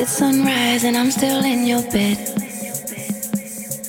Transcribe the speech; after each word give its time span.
It's 0.00 0.12
sunrise 0.12 0.84
and 0.84 0.96
I'm 0.96 1.10
still 1.10 1.44
in 1.44 1.66
your 1.66 1.82
bed. 1.90 2.18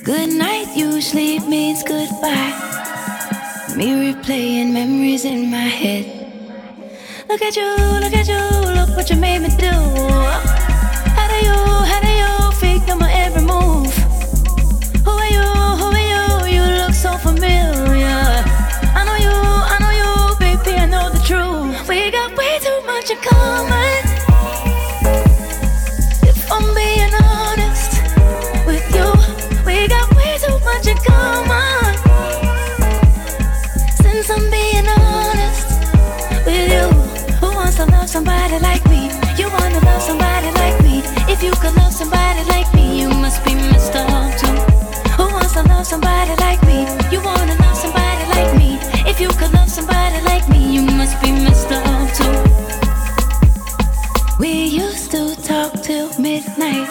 Good 0.04 0.34
night 0.34 0.76
usually 0.76 1.38
means 1.42 1.84
goodbye. 1.84 2.50
Me 3.78 3.94
replaying 3.94 4.74
memories 4.74 5.24
in 5.24 5.52
my 5.52 5.70
head. 5.82 6.06
Look 7.30 7.44
at 7.44 7.56
you, 7.56 7.70
look 8.02 8.12
at 8.12 8.28
you, 8.28 8.42
look 8.74 8.90
what 8.98 9.08
you 9.12 9.18
made 9.18 9.44
me 9.44 9.50
do. 9.50 9.70
How 11.18 11.28
do 11.30 11.38
you, 11.46 11.60
how 11.92 12.00
do 12.02 12.10
you 12.10 12.92
on 12.92 12.98
my 12.98 13.12
every 13.14 13.44
move? 13.44 13.94
Who 15.06 15.12
are 15.12 15.30
you, 15.38 15.46
who 15.80 15.88
are 15.94 16.08
you? 16.14 16.56
You 16.56 16.64
look 16.82 16.96
so 16.96 17.18
familiar. 17.20 18.18
I 18.98 19.06
know 19.06 19.18
you, 19.26 19.36
I 19.74 19.78
know 19.78 19.94
you, 20.02 20.36
baby, 20.40 20.76
I 20.76 20.88
know 20.88 21.12
the 21.12 21.20
truth. 21.20 21.88
We 21.88 22.10
got 22.10 22.36
way 22.36 22.58
too 22.58 22.82
much 22.88 23.12
in 23.12 23.18
common. 23.18 24.09
Somebody 38.20 38.60
like 38.60 38.84
me? 38.90 39.04
You 39.40 39.48
wanna 39.56 39.80
love 39.88 40.02
somebody 40.02 40.52
like 40.62 40.78
me? 40.84 40.96
If 41.34 41.42
you 41.42 41.52
could 41.62 41.74
love 41.78 41.94
somebody 41.94 42.44
like 42.54 42.68
me, 42.74 43.00
you 43.02 43.08
must 43.08 43.40
be 43.46 43.54
messed 43.56 43.96
up 43.96 44.32
too. 44.42 44.58
Who 45.18 45.26
wants 45.36 45.54
to 45.54 45.64
love 45.72 45.86
somebody 45.86 46.36
like 46.46 46.62
me? 46.70 46.80
You 47.14 47.20
wanna 47.30 47.56
love 47.64 47.78
somebody 47.86 48.24
like 48.36 48.52
me? 48.62 48.70
If 49.12 49.22
you 49.24 49.30
could 49.40 49.54
love 49.54 49.70
somebody 49.70 50.20
like 50.32 50.46
me, 50.50 50.62
you 50.76 50.82
must 51.00 51.16
be 51.24 51.32
messed 51.32 51.72
up 51.72 52.08
too. 52.20 52.36
We 54.44 54.52
used 54.84 55.12
to 55.12 55.22
talk 55.52 55.72
till 55.82 56.10
midnight. 56.20 56.90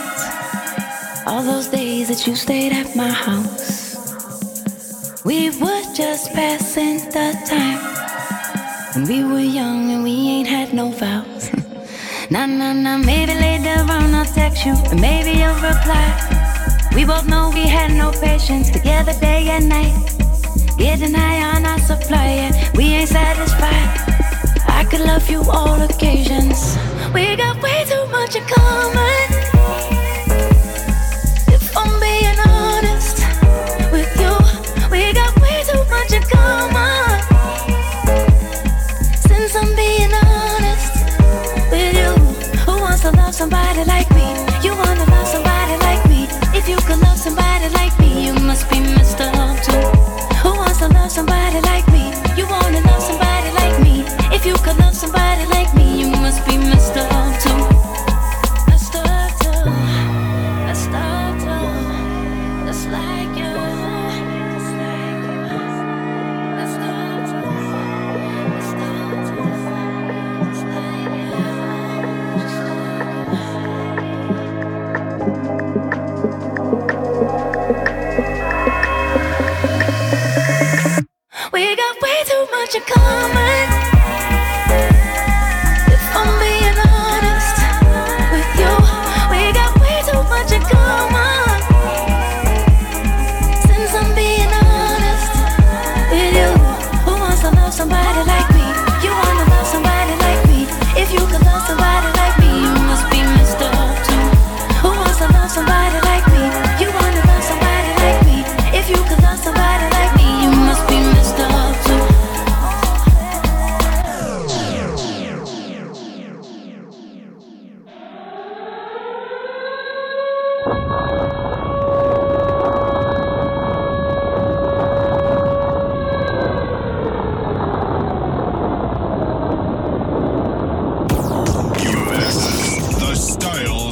All 1.27 1.43
those 1.43 1.69
days 1.69 2.09
that 2.09 2.27
you 2.27 2.35
stayed 2.37 2.73
at 2.73 2.97
my 2.97 3.13
house. 3.27 3.69
We 5.27 5.51
were 5.61 5.85
just 5.95 6.33
passing 6.33 6.97
the 7.17 7.29
time. 7.53 7.99
When 8.99 9.07
we 9.07 9.23
were 9.23 9.39
young 9.39 9.93
and 9.93 10.03
we 10.03 10.11
ain't 10.11 10.49
had 10.49 10.75
no 10.75 10.91
vows. 10.91 11.53
nah, 12.31 12.47
nah, 12.47 12.73
nah, 12.73 12.99
maybe 12.99 13.33
later 13.33 13.79
on 13.93 14.13
I'll 14.13 14.25
text 14.25 14.67
you 14.67 14.75
and 14.91 15.01
maybe 15.01 15.39
you'll 15.39 15.55
reply. 15.55 16.09
We 16.97 17.05
both 17.05 17.29
know 17.29 17.53
we 17.55 17.69
had 17.69 17.93
no 17.93 18.11
patience 18.11 18.71
together 18.71 19.13
day 19.21 19.51
and 19.51 19.69
night. 19.69 19.95
Getting 20.79 21.15
high 21.15 21.43
on 21.55 21.65
our 21.65 21.79
supply, 21.79 22.27
yeah, 22.41 22.73
we 22.75 22.87
ain't 22.87 23.09
satisfied. 23.09 23.89
I 24.67 24.85
could 24.91 25.03
love 25.03 25.31
you 25.31 25.43
all 25.49 25.81
occasions. 25.81 26.77
We 27.15 27.37
got 27.37 27.63
way 27.63 27.85
too 27.87 28.05
much 28.11 28.35
in 28.35 28.43
common. 28.47 29.08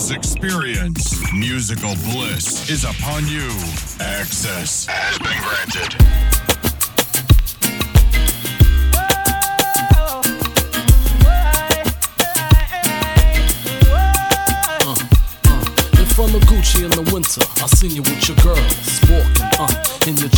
Styles 0.06 0.10
Experience. 0.10 1.32
Musical 1.32 1.94
bliss 2.04 2.70
is 2.70 2.84
upon 2.84 3.26
you. 3.26 3.48
Access 4.00 4.86
has 4.88 5.18
been 5.18 5.38
granted. 5.42 5.96
Uh, 14.78 14.94
uh, 15.44 16.00
in 16.00 16.06
front 16.06 16.34
of 16.34 16.42
Gucci 16.42 16.84
in 16.84 16.90
the 16.90 17.10
winter, 17.12 17.42
I 17.62 17.66
seen 17.66 17.90
you 17.92 18.02
with 18.02 18.28
your 18.28 18.36
girls 18.38 19.05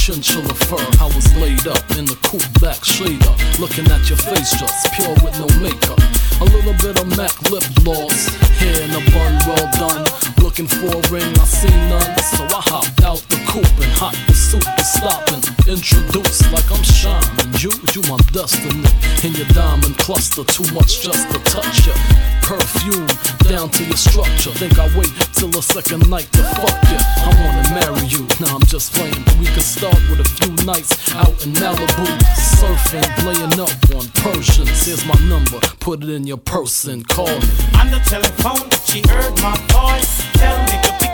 chinchilla 0.08 0.54
fur. 0.54 0.80
I 1.04 1.06
was 1.12 1.28
laid 1.36 1.66
up 1.66 1.84
in 1.98 2.06
the 2.06 2.16
cool 2.24 2.40
back 2.64 2.80
shader, 2.80 3.34
looking 3.60 3.84
at 3.92 4.08
your 4.08 4.16
face 4.16 4.52
just 4.56 4.92
pure 4.94 5.12
with 5.20 5.36
no 5.36 5.48
makeup. 5.60 6.00
A 6.40 6.44
little 6.44 6.72
bit 6.80 6.96
of 6.96 7.06
MAC 7.16 7.34
lip 7.50 7.64
gloss, 7.84 8.28
hair 8.56 8.80
in 8.84 8.90
a 8.96 9.02
bun, 9.12 9.32
well 9.44 9.68
done. 9.76 10.04
Looking 10.40 10.66
for 10.66 10.88
a 10.96 11.02
ring, 11.12 11.28
I 11.36 11.44
seen 11.44 11.80
none, 11.92 12.16
so 12.32 12.44
I 12.44 12.62
hopped 12.72 13.02
out 13.02 13.27
and 13.56 13.92
hot 13.96 14.14
pursuit 14.26 14.64
was 14.76 14.92
stopping. 14.92 15.40
Introduced 15.64 16.50
like 16.52 16.68
I'm 16.70 16.82
shining, 16.82 17.48
you, 17.58 17.72
you 17.94 18.02
my 18.08 18.18
destiny. 18.32 18.84
In 19.24 19.32
your 19.34 19.48
diamond 19.56 19.96
cluster, 19.98 20.44
too 20.44 20.66
much 20.74 21.00
just 21.02 21.30
to 21.32 21.38
touch 21.48 21.86
ya. 21.86 21.94
Perfume 22.42 23.08
down 23.48 23.70
to 23.70 23.84
your 23.84 23.96
structure. 23.96 24.52
Think 24.52 24.78
I 24.78 24.86
wait 24.96 25.12
till 25.32 25.48
the 25.48 25.62
second 25.62 26.08
night 26.10 26.28
to 26.32 26.42
fuck 26.60 26.76
ya. 26.92 26.98
I 27.00 27.30
wanna 27.40 27.64
marry 27.72 28.06
you. 28.08 28.26
Nah, 28.40 28.54
I'm 28.54 28.66
just 28.68 28.92
playing, 28.94 29.22
but 29.24 29.36
we 29.38 29.46
could 29.46 29.64
start 29.64 29.96
with 30.10 30.20
a 30.20 30.28
few 30.36 30.52
nights 30.64 30.92
out 31.14 31.34
in 31.44 31.52
Malibu, 31.56 32.06
surfing, 32.36 33.08
laying 33.24 33.56
up 33.60 33.72
on 33.96 34.04
Persians. 34.20 34.86
Here's 34.86 35.04
my 35.06 35.18
number, 35.28 35.58
put 35.80 36.02
it 36.02 36.10
in 36.10 36.26
your 36.26 36.38
purse 36.38 36.84
and 36.84 37.06
call 37.06 37.26
me. 37.26 37.48
On 37.80 37.90
the 37.90 38.00
telephone, 38.04 38.68
she 38.84 39.00
heard 39.08 39.34
my 39.40 39.56
voice. 39.72 40.22
Tell 40.34 40.58
me 40.64 40.76
to 40.82 40.92
pick 41.00 41.07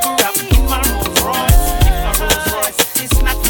Royce 3.04 3.12
is 3.12 3.43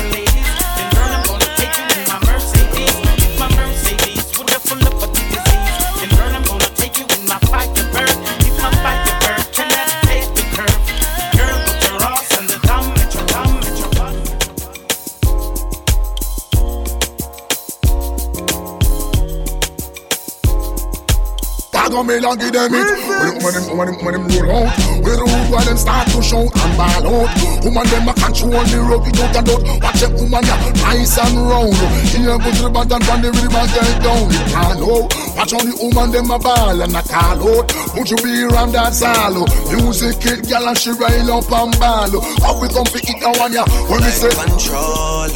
go 21.94 22.02
mail 22.02 22.26
and 22.26 22.40
give 22.40 22.52
them 22.52 22.74
it. 22.74 22.88
When, 23.06 23.38
when 23.38 23.54
them, 23.54 23.76
when 23.78 23.86
them, 23.86 23.96
when 24.02 24.14
them 24.18 24.26
roll 24.26 24.66
out, 24.66 24.74
we 24.98 25.12
roll 25.14 25.44
while 25.46 25.64
them 25.64 25.78
start 25.78 26.10
to 26.10 26.18
shout 26.18 26.50
and 26.50 26.74
ball 26.74 27.06
out. 27.06 27.30
Woman 27.62 27.86
them 27.86 28.10
a 28.10 28.14
control 28.18 28.66
the 28.66 28.78
road, 28.82 29.06
it 29.06 29.20
out 29.22 29.36
and 29.38 29.48
out. 29.48 29.62
Watch 29.78 30.00
them 30.02 30.12
woman 30.18 30.42
ya 30.42 30.56
nice 30.82 31.14
and 31.22 31.38
round. 31.46 31.78
Here 32.10 32.34
go 32.34 32.50
to 32.50 32.62
the 32.66 32.70
bottom, 32.74 33.00
from 33.06 33.22
the 33.22 33.30
rhythm 33.30 33.54
and 33.54 33.70
get 33.70 34.02
down. 34.02 34.26
You 34.26 34.42
can't 34.50 34.78
know. 34.82 35.06
Watch 35.38 35.54
on 35.54 35.64
the 35.70 35.74
woman 35.78 36.10
them 36.10 36.30
a 36.34 36.38
ball 36.38 36.82
and 36.82 36.96
a 36.98 37.02
call 37.06 37.38
out. 37.46 37.70
Would 37.94 38.10
you 38.10 38.18
be 38.18 38.42
around 38.42 38.72
that 38.74 38.90
salo? 38.94 39.46
Music 39.70 40.18
it, 40.26 40.48
gal 40.50 40.66
and 40.66 40.78
she 40.78 40.90
rail 40.90 41.30
up 41.30 41.46
and 41.46 41.78
ball. 41.78 42.10
How 42.42 42.58
we 42.58 42.66
come 42.74 42.90
pick 42.90 43.06
it 43.06 43.22
now 43.22 43.38
on 43.38 43.54
ya? 43.54 43.62
When 43.86 44.02
we 44.02 44.10
say 44.10 44.34
controller, 44.34 45.30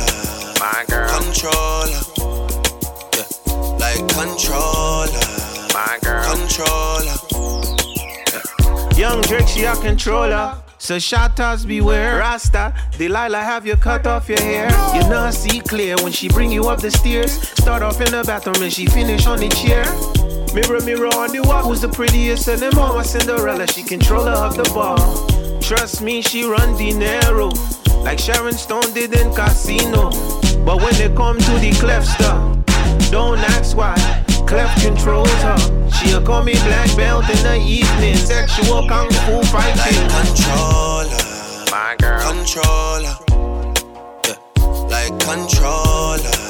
my 0.59 0.83
girl, 0.91 1.07
controller, 1.23 2.03
yeah, 3.15 3.31
like 3.79 4.03
controller, 4.11 5.07
my 5.07 5.15
girl, 5.15 5.28
controller. 6.33 7.17
Young 8.97 9.21
Drake, 9.23 9.49
she 9.49 9.65
a 9.65 9.75
controller. 9.77 10.61
So 10.79 10.99
shatters 10.99 11.65
beware, 11.65 12.19
Rasta. 12.19 12.75
Delilah 12.97 13.43
have 13.43 13.67
you 13.67 13.77
cut 13.77 14.07
off 14.07 14.29
your 14.29 14.41
hair. 14.41 14.71
You 14.95 15.09
not 15.09 15.35
see 15.35 15.61
clear 15.61 15.97
when 15.97 16.13
she 16.13 16.29
bring 16.29 16.53
you 16.53 16.69
up 16.69 16.81
the 16.81 16.91
stairs. 16.91 17.33
Start 17.33 17.83
off 17.83 18.01
in 18.01 18.11
the 18.11 18.23
bathroom 18.25 18.63
and 18.63 18.73
she 18.73 18.87
finish 18.87 19.27
on 19.27 19.41
the 19.41 19.49
chair. 19.49 19.85
Mirror, 20.55 20.83
mirror 20.85 21.15
on 21.17 21.31
the 21.33 21.41
wall, 21.43 21.63
who's 21.63 21.81
the 21.81 21.89
prettiest 21.89 22.49
of 22.49 22.61
them 22.61 22.79
all? 22.79 23.03
Cinderella, 23.03 23.67
she 23.67 23.83
controller 23.83 24.33
of 24.33 24.57
the 24.57 24.65
ball. 24.75 25.27
Trust 25.61 26.01
me, 26.01 26.23
she 26.23 26.45
run 26.45 26.77
dinero 26.77 27.51
like 28.03 28.19
Sharon 28.19 28.55
Stone 28.55 28.95
did 28.95 29.13
in 29.15 29.35
Casino. 29.35 30.11
But 30.65 30.81
when 30.83 30.95
they 30.95 31.13
come 31.15 31.39
to 31.39 31.53
the 31.59 31.77
clef 31.81 32.05
stuff, 32.05 33.11
don't 33.11 33.39
ask 33.39 33.77
why. 33.77 34.27
Clef 34.49 34.83
controls 34.83 35.31
her. 35.43 35.91
She'll 35.91 36.23
call 36.23 36.43
me 36.43 36.55
black 36.55 36.97
belt 36.97 37.29
in 37.29 37.37
the 37.43 37.57
evening. 37.57 38.17
Sexual 38.17 38.89
kung 38.89 39.11
fu 39.11 39.43
fighting. 39.43 39.77
Like 39.77 40.09
controller, 40.09 41.23
my 41.71 41.95
girl, 41.99 42.21
controller, 42.33 43.15
yeah, 44.25 44.39
like 44.89 45.13
controller, 45.21 46.33
my 46.33 46.33
girl, 46.33 46.39
controller. 46.39 46.48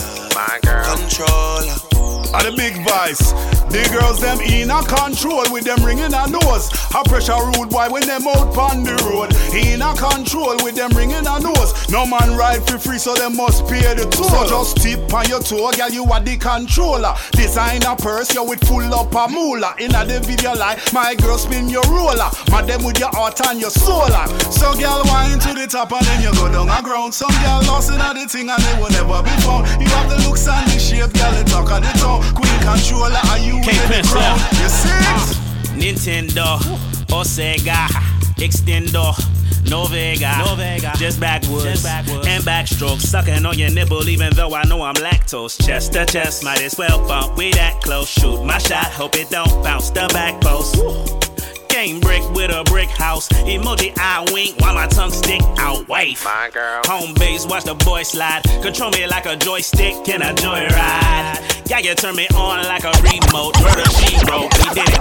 Are 2.39 2.45
the 2.45 2.57
big 2.57 2.79
vice. 2.87 3.35
The 3.67 3.83
girls 3.93 4.21
them 4.21 4.41
in 4.41 4.71
a 4.71 4.81
control 4.87 5.43
with 5.51 5.65
them 5.65 5.85
ringing 5.85 6.15
a 6.15 6.25
nose. 6.31 6.71
A 6.95 7.03
pressure 7.03 7.35
rude 7.35 7.69
boy 7.69 7.91
when 7.91 8.07
them 8.07 8.31
out 8.31 8.55
on 8.57 8.87
the 8.87 8.95
road. 9.11 9.35
In 9.53 9.83
a 9.83 9.91
control 9.99 10.55
with 10.63 10.79
them 10.79 10.95
ringing 10.95 11.27
a 11.27 11.37
nose. 11.43 11.75
No 11.91 12.07
man 12.07 12.39
ride 12.39 12.63
for 12.63 12.79
free, 12.79 12.97
so 12.97 13.15
them 13.15 13.37
must 13.37 13.67
pay 13.67 13.83
the 13.93 14.07
toll. 14.07 14.31
So 14.31 14.47
just 14.47 14.79
tip 14.79 15.13
on 15.13 15.27
your 15.27 15.43
toe, 15.43 15.75
girl, 15.75 15.91
you 15.91 16.05
are 16.07 16.23
the 16.23 16.39
controller. 16.39 17.13
Design 17.33 17.83
a 17.85 17.97
purse, 17.97 18.33
you 18.33 18.47
with 18.47 18.63
full 18.65 18.87
up 18.95 19.13
a 19.13 19.27
moolah. 19.27 19.75
In 19.83 19.93
a 19.99 20.07
the 20.07 20.23
video 20.23 20.55
like 20.55 20.79
my 20.95 21.19
girl 21.19 21.37
spin 21.37 21.69
your 21.69 21.85
roller. 21.91 22.31
Madam 22.55 22.87
with 22.87 23.03
your 23.03 23.11
heart 23.11 23.43
and 23.51 23.61
your 23.61 23.75
soul. 23.75 24.07
So 24.55 24.79
girl, 24.79 25.03
wine 25.11 25.43
to 25.43 25.53
the 25.59 25.67
top 25.67 25.91
and 25.91 26.07
then 26.07 26.23
you 26.23 26.33
go 26.39 26.47
down 26.47 26.71
a 26.71 26.81
ground. 26.87 27.13
Some 27.13 27.35
girl 27.43 27.67
lost 27.67 27.91
in 27.91 27.99
the 27.99 28.25
thing 28.31 28.49
and 28.49 28.63
they 28.63 28.75
will 28.79 28.95
never 28.95 29.27
be 29.27 29.35
found. 29.43 29.67
You 29.83 29.91
have 29.93 30.09
the 30.09 30.17
looks 30.23 30.47
and 30.47 30.65
the 30.71 30.79
shape, 30.79 31.13
girl, 31.13 31.35
the 31.35 31.45
talk 31.45 31.69
of 31.75 31.83
the 31.83 31.93
town. 31.99 32.28
Queen 32.35 32.59
controller, 32.61 33.21
are 33.31 33.39
you 33.39 33.61
Can't 33.63 33.69
in 33.69 33.83
the 33.83 33.89
piss 33.89 34.13
crown? 34.13 34.39
out. 34.39 34.53
You 34.53 34.69
see? 34.69 34.89
Uh, 34.91 35.35
Nintendo 35.79 36.61
or 37.13 37.23
Sega 37.25 37.87
Extendo 38.37 39.15
no 39.69 39.85
Vega, 39.87 40.39
no 40.39 40.55
Vega, 40.55 40.93
just 40.97 41.21
backwoods, 41.21 41.65
just 41.65 41.85
backwards. 41.85 42.27
and 42.27 42.43
backstroke, 42.45 43.01
sucking 43.01 43.45
on 43.45 43.59
your 43.59 43.71
nipple, 43.71 44.09
even 44.09 44.33
though 44.35 44.55
I 44.55 44.63
know 44.65 44.83
I'm 44.83 44.95
lactose. 44.95 45.63
Chest 45.67 45.93
to 45.93 46.07
chest, 46.07 46.43
might 46.43 46.63
as 46.63 46.79
well 46.79 47.07
bump. 47.07 47.37
We 47.37 47.53
that 47.53 47.81
close, 47.83 48.09
shoot 48.09 48.43
my 48.45 48.59
shot, 48.59 48.87
hope 48.87 49.17
it 49.17 49.29
don't 49.31 49.63
bounce 49.63 49.91
the 49.91 50.09
back 50.13 50.41
post. 50.41 51.28
Game 51.79 52.01
brick 52.01 52.25
with 52.33 52.51
a 52.51 52.65
brick 52.65 52.89
house. 52.89 53.29
Emoji 53.29 53.93
eye 53.97 54.27
wink 54.33 54.61
while 54.61 54.75
my 54.75 54.89
tongue 54.89 55.13
stick 55.13 55.41
out. 55.59 55.87
Wife. 55.87 56.25
My 56.25 56.51
girl. 56.53 56.81
Home 56.87 57.15
base, 57.15 57.47
watch 57.47 57.63
the 57.63 57.77
boy 57.77 58.03
slide. 58.03 58.43
Control 58.63 58.91
me 58.91 59.07
like 59.07 59.27
a 59.27 59.37
joystick, 59.37 60.05
can 60.05 60.21
I 60.21 60.33
joyride? 60.33 61.71
Yeah, 61.71 61.79
you 61.79 61.95
turn 61.95 62.17
me 62.17 62.27
on 62.35 62.65
like 62.65 62.83
a 62.83 62.91
remote. 63.01 63.55
Murder 63.63 63.89
she 63.93 64.17
wrote, 64.27 64.53
we 64.59 64.71
did 64.75 64.89
it. 64.89 64.99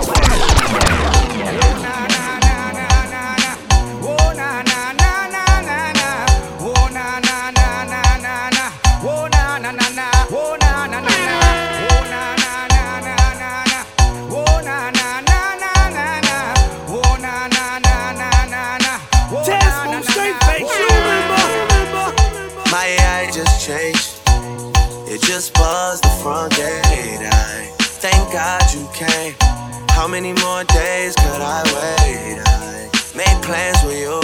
How 30.08 30.14
many 30.14 30.32
more 30.32 30.64
days 30.64 31.16
could 31.18 31.42
I 31.42 31.64
wait? 31.76 32.40
I 32.48 32.90
made 33.14 33.44
plans 33.44 33.84
with 33.84 34.00
you, 34.00 34.22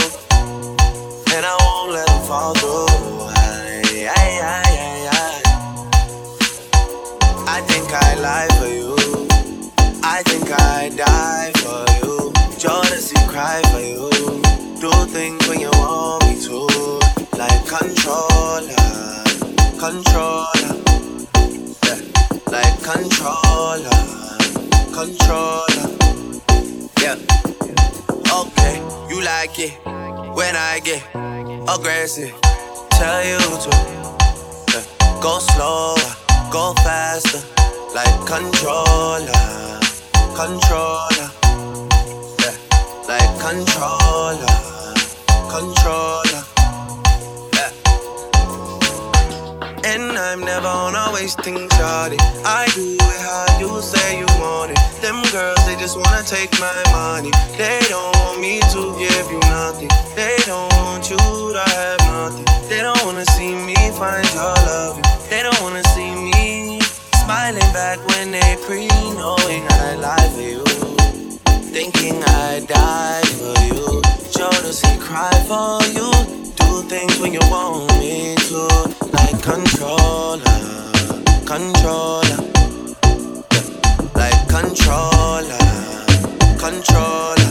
and 1.35 1.45
I 1.45 1.57
won't 1.59 1.91
let 1.91 2.07
them 2.07 2.21
fall 2.25 2.53
through. 2.55 2.87
I, 3.35 4.07
I, 4.07 4.39
I, 4.39 4.63
I, 4.79 5.11
I. 5.11 5.43
I 7.57 7.59
think 7.67 7.91
I 7.91 8.15
lie 8.15 8.47
for 8.61 8.69
you. 8.69 8.95
I 10.01 10.23
think 10.23 10.49
I 10.57 10.87
die 10.95 11.51
for 11.59 11.85
you. 11.99 12.31
Jealousy 12.57 13.17
cry 13.27 13.61
for 13.73 13.81
you. 13.81 14.09
Do 14.79 14.89
things 15.11 15.45
when 15.49 15.59
you 15.59 15.69
want 15.71 16.23
me 16.23 16.39
to. 16.47 16.59
Like 17.37 17.67
controller, 17.67 18.71
controller. 19.77 20.79
Yeah. 21.83 21.99
Like 22.47 22.81
controller, 22.81 23.42
controller. 24.93 25.89
Yeah. 27.01 27.17
Okay, 28.39 28.75
you 29.09 29.23
like 29.25 29.57
it 29.57 29.73
when 30.37 30.55
I 30.55 30.79
get 30.83 31.01
aggressive. 31.67 32.33
Tell 32.91 33.21
you 33.25 33.39
to 33.65 33.71
yeah. 34.69 35.19
go 35.21 35.39
slower, 35.39 35.97
go 36.51 36.73
faster. 36.85 37.41
Like 37.97 38.17
controller, 38.29 39.79
controller. 40.37 41.29
Yeah. 42.43 42.55
Like 43.09 43.33
controller, 43.41 44.57
controller. 45.49 46.43
And 49.85 50.17
I'm 50.17 50.39
never 50.39 50.67
on 50.67 50.95
a 50.95 51.11
wasting 51.13 51.67
shawty. 51.75 52.17
I 52.45 52.65
do 52.73 52.95
it 52.95 53.21
how 53.21 53.59
you 53.59 53.81
say 53.81 54.19
you 54.19 54.32
just 55.83 55.97
wanna 55.97 56.23
take 56.23 56.49
my 56.61 56.81
money. 56.93 57.29
They 57.57 57.77
don't 57.89 58.15
want 58.15 58.39
me 58.39 58.61
to 58.71 58.95
give 58.97 59.27
you 59.29 59.39
nothing. 59.51 59.89
They 60.15 60.37
don't 60.45 60.71
want 60.79 61.09
you 61.09 61.17
to 61.17 61.63
have 61.75 61.99
nothing. 62.07 62.45
They 62.69 62.79
don't 62.79 63.03
wanna 63.03 63.25
see 63.35 63.53
me 63.53 63.75
find 63.99 64.25
your 64.33 64.55
love. 64.71 64.95
They 65.29 65.43
don't 65.43 65.61
wanna 65.61 65.83
see 65.93 66.15
me 66.31 66.79
smiling 67.23 67.69
back 67.73 67.99
when 68.07 68.31
they 68.31 68.55
pre 68.65 68.87
knowing 69.19 69.63
I 69.83 69.95
lie 70.05 70.29
for 70.35 70.47
you. 70.55 70.63
Thinking 71.75 72.23
I 72.47 72.61
die 72.65 73.27
for 73.39 73.57
you. 73.67 74.01
Jealousy 74.31 74.95
cry 74.99 75.35
for 75.51 75.83
you. 75.97 76.09
Do 76.59 76.87
things 76.87 77.19
when 77.19 77.33
you 77.33 77.43
want 77.51 77.91
me 77.99 78.35
to. 78.47 78.61
Like 79.11 79.37
controller, 79.43 80.59
controller. 81.45 82.52
Controller, 84.53 85.57
controller. 86.59 87.49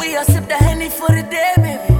We 0.00 0.16
the 0.16 0.88
for 0.88 1.06
the 1.14 1.22
day, 1.30 1.54
baby. 1.58 1.94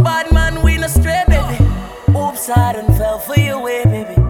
Bad 0.00 0.30
man, 0.30 0.62
we 0.62 0.76
stray, 0.90 1.24
baby. 1.26 1.64
Oops, 2.10 2.50
I 2.50 2.74
done 2.74 2.94
fell 2.98 3.18
for 3.18 3.40
your 3.40 3.62
way, 3.62 3.82
baby. 3.84 4.23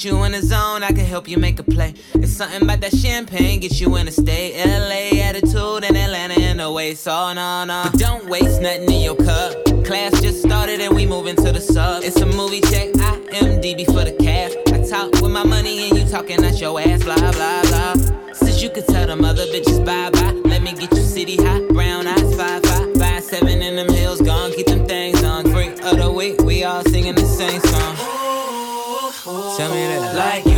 Get 0.00 0.12
you 0.12 0.24
in 0.24 0.32
the 0.32 0.40
zone, 0.40 0.82
I 0.82 0.92
can 0.92 1.04
help 1.04 1.28
you 1.28 1.36
make 1.36 1.58
a 1.58 1.62
play. 1.62 1.92
It's 2.14 2.32
something 2.32 2.62
about 2.62 2.80
that 2.80 2.96
champagne, 2.96 3.60
get 3.60 3.82
you 3.82 3.96
in 3.96 4.08
a 4.08 4.10
state. 4.10 4.56
LA 4.64 5.20
attitude 5.20 5.84
and 5.84 5.94
Atlanta 5.94 6.40
in 6.40 6.56
the 6.56 6.72
way, 6.72 6.94
so 6.94 7.34
no, 7.34 7.66
no. 7.66 7.82
But 7.84 8.00
don't 8.00 8.24
waste 8.24 8.62
nothing 8.62 8.90
in 8.90 9.02
your 9.02 9.16
cup. 9.16 9.52
Class 9.84 10.18
just 10.22 10.40
started 10.40 10.80
and 10.80 10.96
we 10.96 11.04
moving 11.04 11.36
to 11.36 11.52
the 11.52 11.60
sub. 11.60 12.02
It's 12.02 12.18
a 12.18 12.24
movie 12.24 12.62
check, 12.62 12.96
I 12.96 13.20
IMDB 13.28 13.84
for 13.84 14.04
the 14.08 14.16
calf. 14.18 14.52
I 14.72 14.88
talk 14.88 15.20
with 15.20 15.32
my 15.32 15.44
money 15.44 15.90
and 15.90 15.98
you 15.98 16.08
talking 16.08 16.42
at 16.42 16.58
your 16.58 16.80
ass, 16.80 17.04
blah, 17.04 17.16
blah, 17.16 17.62
blah. 17.64 18.32
Since 18.32 18.62
you 18.62 18.70
could 18.70 18.86
tell 18.86 19.06
them 19.06 19.22
other 19.22 19.44
bitches 19.48 19.84
bye 19.84 20.08
bye, 20.08 20.32
let 20.48 20.62
me 20.62 20.72
get 20.72 20.90
you 20.92 21.02
city 21.02 21.36
hot, 21.36 21.68
brown 21.74 22.06
eyes, 22.06 22.34
five, 22.36 22.62
five, 22.62 22.96
five, 22.96 23.22
seven 23.22 23.60
in 23.60 23.76
them 23.76 23.92
hills, 23.92 24.22
gone, 24.22 24.50
Tell 29.60 29.74
me 29.74 29.86
that. 29.88 30.14
Like 30.16 30.49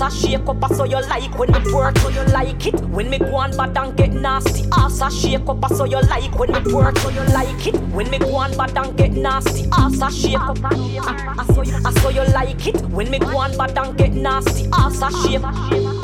ass 0.00 0.14
a 0.14 0.28
shake 0.28 0.48
up 0.48 0.64
so 0.72 0.84
you 0.84 1.00
like 1.08 1.38
when 1.38 1.50
me 1.52 1.72
work 1.72 1.98
so 1.98 2.08
you 2.08 2.22
like 2.32 2.66
it. 2.66 2.80
When 2.86 3.10
me 3.10 3.18
go 3.18 3.36
on 3.36 3.56
bad 3.56 3.76
and 3.76 3.96
get 3.96 4.12
nasty 4.12 4.68
ass 4.72 5.00
a 5.00 5.10
shake 5.10 5.48
up 5.48 5.64
so 5.72 5.84
you 5.84 6.00
like 6.02 6.38
when 6.38 6.52
me 6.52 6.72
work 6.72 6.98
so 6.98 7.08
you 7.10 7.22
like 7.34 7.66
it. 7.66 7.76
When 7.92 8.10
me 8.10 8.18
go 8.18 8.34
on 8.36 8.56
bad 8.56 8.76
and 8.76 8.96
get 8.96 9.12
nasty 9.12 9.68
ass 9.72 10.00
a 10.00 10.10
shake 10.10 10.36
up 10.36 10.58
I 10.62 11.92
saw 11.92 12.08
you 12.08 12.24
like 12.32 12.66
it. 12.66 12.80
When 12.90 13.10
me 13.10 13.18
go 13.18 13.36
on 13.36 13.56
bad 13.56 13.76
and 13.76 13.96
get 13.96 14.12
nasty 14.12 14.68
ass 14.72 15.02
a 15.02 15.10
shake 15.28 15.99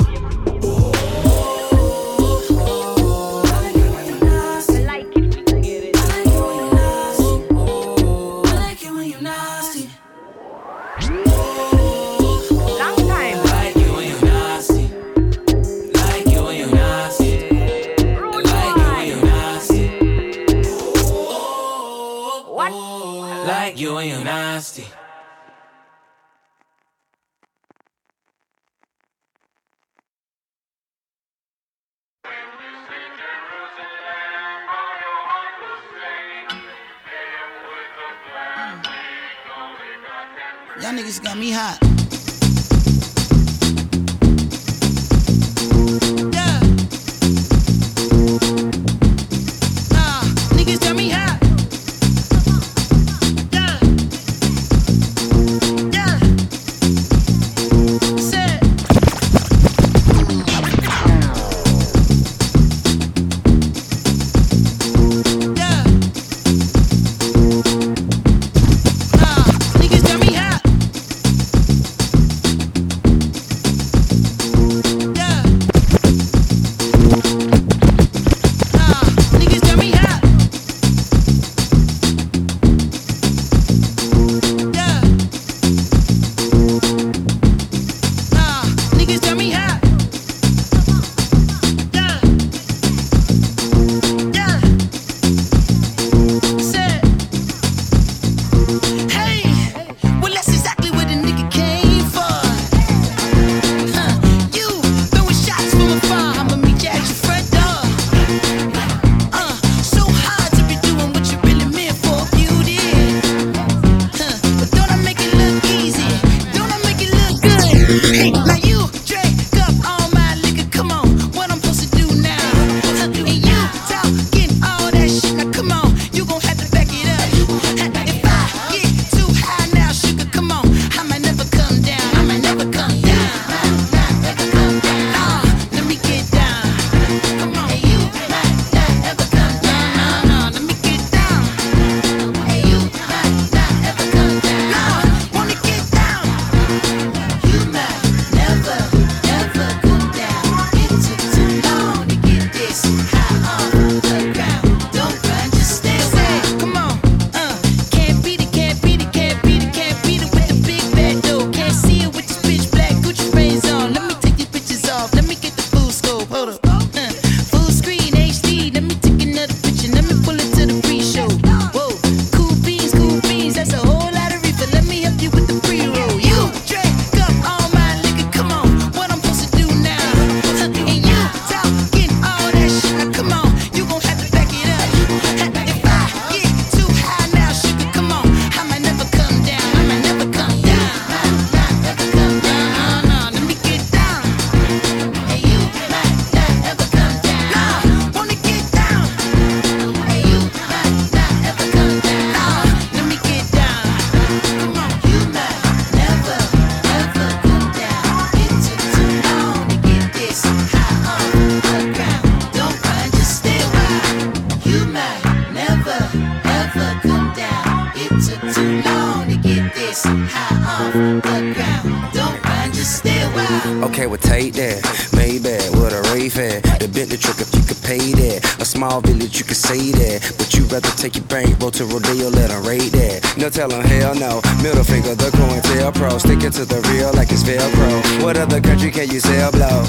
Okay, 223.97 224.07
well, 224.07 224.17
take 224.17 224.53
that. 224.53 224.81
Maybe 225.13 225.53
with 225.77 225.93
a 225.93 226.01
rave 226.13 226.37
at. 226.37 226.63
The 226.81 226.89
bent 226.89 227.13
the 227.13 227.17
trick 227.17 227.37
if 227.37 227.53
you 227.53 227.61
could 227.61 227.77
pay 227.85 228.01
that. 228.17 228.57
A 228.57 228.65
small 228.65 229.01
village, 229.01 229.37
you 229.37 229.45
could 229.45 229.57
say 229.57 229.91
that. 229.93 230.33
But 230.37 230.49
you'd 230.57 230.71
rather 230.71 230.89
take 230.97 231.15
your 231.15 231.25
bankroll 231.25 231.69
to 231.77 231.85
Rodeo, 231.85 232.29
let 232.33 232.49
them 232.49 232.65
raid 232.65 232.89
that. 232.97 233.37
No 233.37 233.49
telling, 233.49 233.85
hell 233.85 234.15
no. 234.15 234.41
Middle 234.65 234.83
finger, 234.83 235.13
the 235.13 235.29
coin 235.37 235.61
tail 235.69 235.91
pro. 235.93 236.17
Sticking 236.17 236.49
to 236.49 236.65
the 236.65 236.81
real 236.89 237.13
like 237.13 237.29
it's 237.29 237.45
Velcro. 237.45 238.23
What 238.25 238.37
other 238.37 238.59
country 238.59 238.89
can 238.89 239.09
you 239.09 239.19
sell 239.19 239.51
blow? 239.51 239.85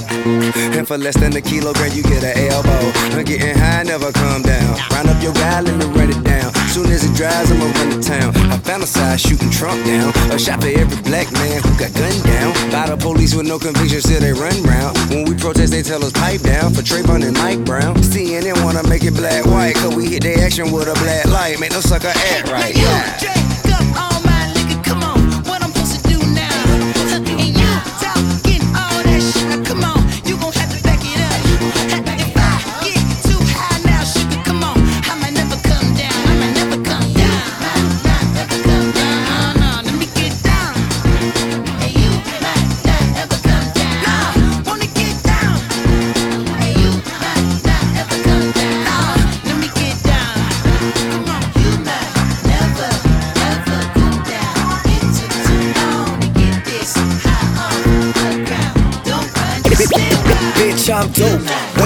And 0.76 0.86
for 0.86 0.98
less 0.98 1.16
than 1.16 1.32
a 1.32 1.40
kilogram, 1.40 1.92
you 1.96 2.02
get 2.02 2.20
an 2.20 2.36
elbow. 2.52 2.92
I'm 3.16 3.24
getting 3.24 3.56
high, 3.56 3.84
never 3.84 4.12
come 4.12 4.42
down. 4.42 4.76
Round 4.92 5.08
up 5.08 5.22
your 5.22 5.32
guy, 5.32 5.60
let 5.62 5.72
me 5.72 5.86
run 5.96 6.10
it 6.12 6.20
down 6.20 6.52
soon 6.78 6.92
as 6.92 7.04
it 7.04 7.14
dries, 7.16 7.50
I'ma 7.50 7.66
run 7.66 7.90
to 7.90 8.00
town. 8.00 8.30
I 8.54 8.58
fantasize 8.58 9.26
shooting 9.26 9.50
Trump 9.50 9.84
down. 9.84 10.12
A 10.30 10.38
shot 10.38 10.62
for 10.62 10.68
every 10.68 11.02
black 11.02 11.30
man 11.32 11.60
who 11.62 11.70
got 11.78 11.92
gunned 11.94 12.22
down. 12.22 12.52
By 12.70 12.86
the 12.86 12.96
police 12.96 13.34
with 13.34 13.46
no 13.46 13.58
conviction, 13.58 14.00
still 14.00 14.20
they 14.20 14.32
run 14.32 14.62
round. 14.62 14.96
When 15.10 15.24
we 15.24 15.34
protest, 15.34 15.72
they 15.72 15.82
tell 15.82 16.04
us 16.04 16.12
pipe 16.12 16.42
down 16.42 16.72
for 16.74 16.82
Trayvon 16.82 17.26
and 17.26 17.36
Mike 17.36 17.64
Brown. 17.64 17.96
CNN 17.96 18.62
wanna 18.64 18.86
make 18.88 19.02
it 19.02 19.14
black 19.14 19.44
white, 19.46 19.74
cause 19.74 19.94
we 19.96 20.06
hit 20.06 20.22
their 20.22 20.38
action 20.44 20.70
with 20.70 20.88
a 20.88 20.94
black 21.02 21.26
light. 21.26 21.58
Make 21.58 21.72
no 21.72 21.80
sucker 21.80 22.12
act 22.14 22.48
right. 22.48 22.76
Yeah. 22.76 24.07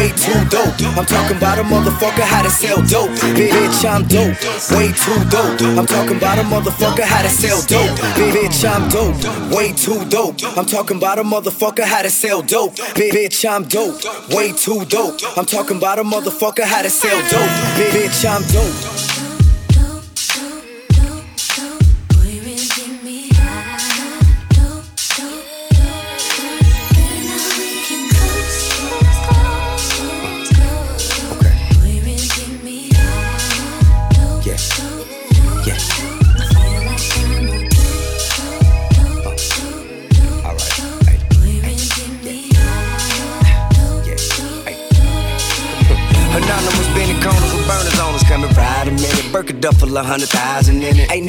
way 0.02 0.08
too 0.18 0.40
dope. 0.50 0.74
I'm 0.98 1.06
talking 1.06 1.36
about 1.36 1.58
a 1.58 1.62
motherfucker 1.62 2.26
how 2.32 2.42
to 2.42 2.50
sell 2.50 2.82
dope. 2.82 3.10
Bitch, 3.38 3.84
I'm 3.88 4.02
dope, 4.08 4.34
way 4.74 4.90
too 4.92 5.20
dope. 5.30 5.60
I'm 5.78 5.86
talking 5.86 6.16
about 6.16 6.38
a 6.38 6.42
motherfucker 6.42 7.04
how 7.04 7.22
to 7.22 7.28
sell 7.28 7.62
dope. 7.62 7.96
Bitch, 8.34 8.64
I'm 8.68 8.88
dope, 8.88 9.16
way 9.54 9.72
too 9.72 10.04
dope. 10.08 10.36
I'm 10.56 10.66
talking 10.66 10.96
about 10.96 11.18
a 11.18 11.22
motherfucker 11.22 11.84
how 11.84 12.02
to 12.02 12.10
sell 12.10 12.42
dope. 12.42 12.74
Bitch, 12.96 13.48
I'm 13.48 13.64
dope, 13.64 14.02
way 14.30 14.52
too 14.52 14.84
dope. 14.86 15.20
I'm 15.36 15.46
talking 15.46 15.76
about 15.76 15.98
a 15.98 16.04
motherfucker 16.04 16.64
how 16.64 16.82
to 16.82 16.90
sell 16.90 17.20
dope. 17.30 17.52
Bitch, 17.94 18.24
I'm 18.26 18.42
dope. 18.52 19.21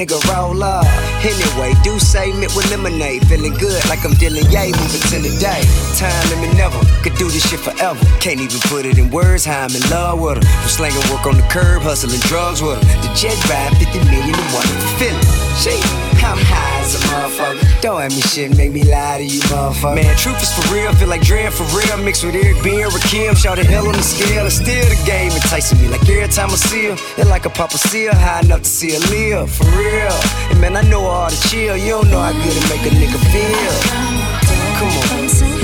Nigga, 0.05 0.19
roll 0.33 0.63
up. 0.63 0.85
Anyway, 1.23 1.73
do 1.83 1.99
say 1.99 2.31
mint 2.33 2.55
with 2.55 2.69
lemonade. 2.69 3.25
Feeling 3.27 3.53
good 3.53 3.83
like 3.89 4.03
I'm 4.03 4.13
dealing 4.13 4.45
yay, 4.51 4.71
moving 4.71 5.01
to 5.11 5.17
the 5.19 5.35
day. 5.39 5.63
Time 5.95 6.31
and 6.31 6.41
me 6.41 6.57
never 6.57 6.79
could 7.01 7.15
do 7.15 7.29
this 7.29 7.47
shit 7.47 7.59
forever. 7.59 7.99
Can't 8.19 8.39
even 8.39 8.59
put 8.67 8.85
it 8.85 8.97
in 8.97 9.09
words 9.09 9.45
how 9.45 9.63
I'm 9.63 9.75
in 9.75 9.81
love 9.89 10.19
with 10.19 10.37
her. 10.37 10.43
From 10.43 10.69
slanging 10.69 11.03
work 11.11 11.25
on 11.25 11.37
the 11.37 11.47
curb, 11.49 11.81
hustling 11.81 12.19
drugs 12.21 12.61
with 12.61 12.77
her. 12.77 13.01
The 13.01 13.13
jet 13.15 13.37
ride 13.49 13.75
50 13.77 13.99
million 14.11 14.35
and 14.35 14.49
one 14.53 14.67
feeling. 14.99 15.23
Shit, 15.55 15.79
I'm 16.23 16.39
high 16.39 16.79
as 16.81 16.95
a 16.95 16.99
motherfucker. 17.07 17.81
Don't 17.81 18.01
have 18.01 18.11
me 18.11 18.21
shit, 18.21 18.55
make 18.55 18.71
me 18.71 18.83
lie 18.83 19.17
to 19.17 19.25
you, 19.25 19.41
motherfucker. 19.51 19.95
Man, 19.95 20.15
truth 20.17 20.41
is 20.41 20.51
for 20.55 20.73
real, 20.73 20.91
feel 20.93 21.09
like 21.09 21.21
Dre 21.21 21.49
for 21.49 21.67
real. 21.75 21.97
Mixed 21.97 22.23
with 22.23 22.35
Eric 22.35 22.63
B 22.63 22.81
and 22.81 22.91
Rakim, 22.91 23.35
shout 23.35 23.57
the 23.57 23.63
hell 23.63 23.87
on 23.87 23.93
the 23.93 24.01
scale. 24.01 24.45
It's 24.45 24.55
still 24.55 24.87
the 24.87 24.99
game 25.05 25.31
enticing 25.31 25.79
me. 25.81 25.87
Like 25.89 26.07
every 26.09 26.27
time 26.29 26.49
I 26.51 26.55
see 26.55 26.85
her, 26.85 26.97
it 27.17 27.27
like 27.27 27.45
a 27.45 27.49
papa 27.49 27.77
seal, 27.77 28.13
high 28.15 28.41
enough 28.41 28.61
to 28.61 28.69
see 28.69 28.93
her 28.93 29.03
live, 29.11 29.51
for 29.51 29.65
real. 29.77 30.15
And 30.51 30.61
man, 30.61 30.77
I 30.77 30.81
know 30.81 31.01
all 31.01 31.29
the 31.29 31.37
chill, 31.49 31.75
you 31.77 31.89
don't 31.89 32.09
know 32.09 32.19
how 32.19 32.31
good 32.31 32.55
it 32.55 32.65
make 32.71 32.85
a 32.87 32.95
nigga 32.95 33.19
feel. 33.31 33.73
Come 34.79 35.57
on. 35.59 35.62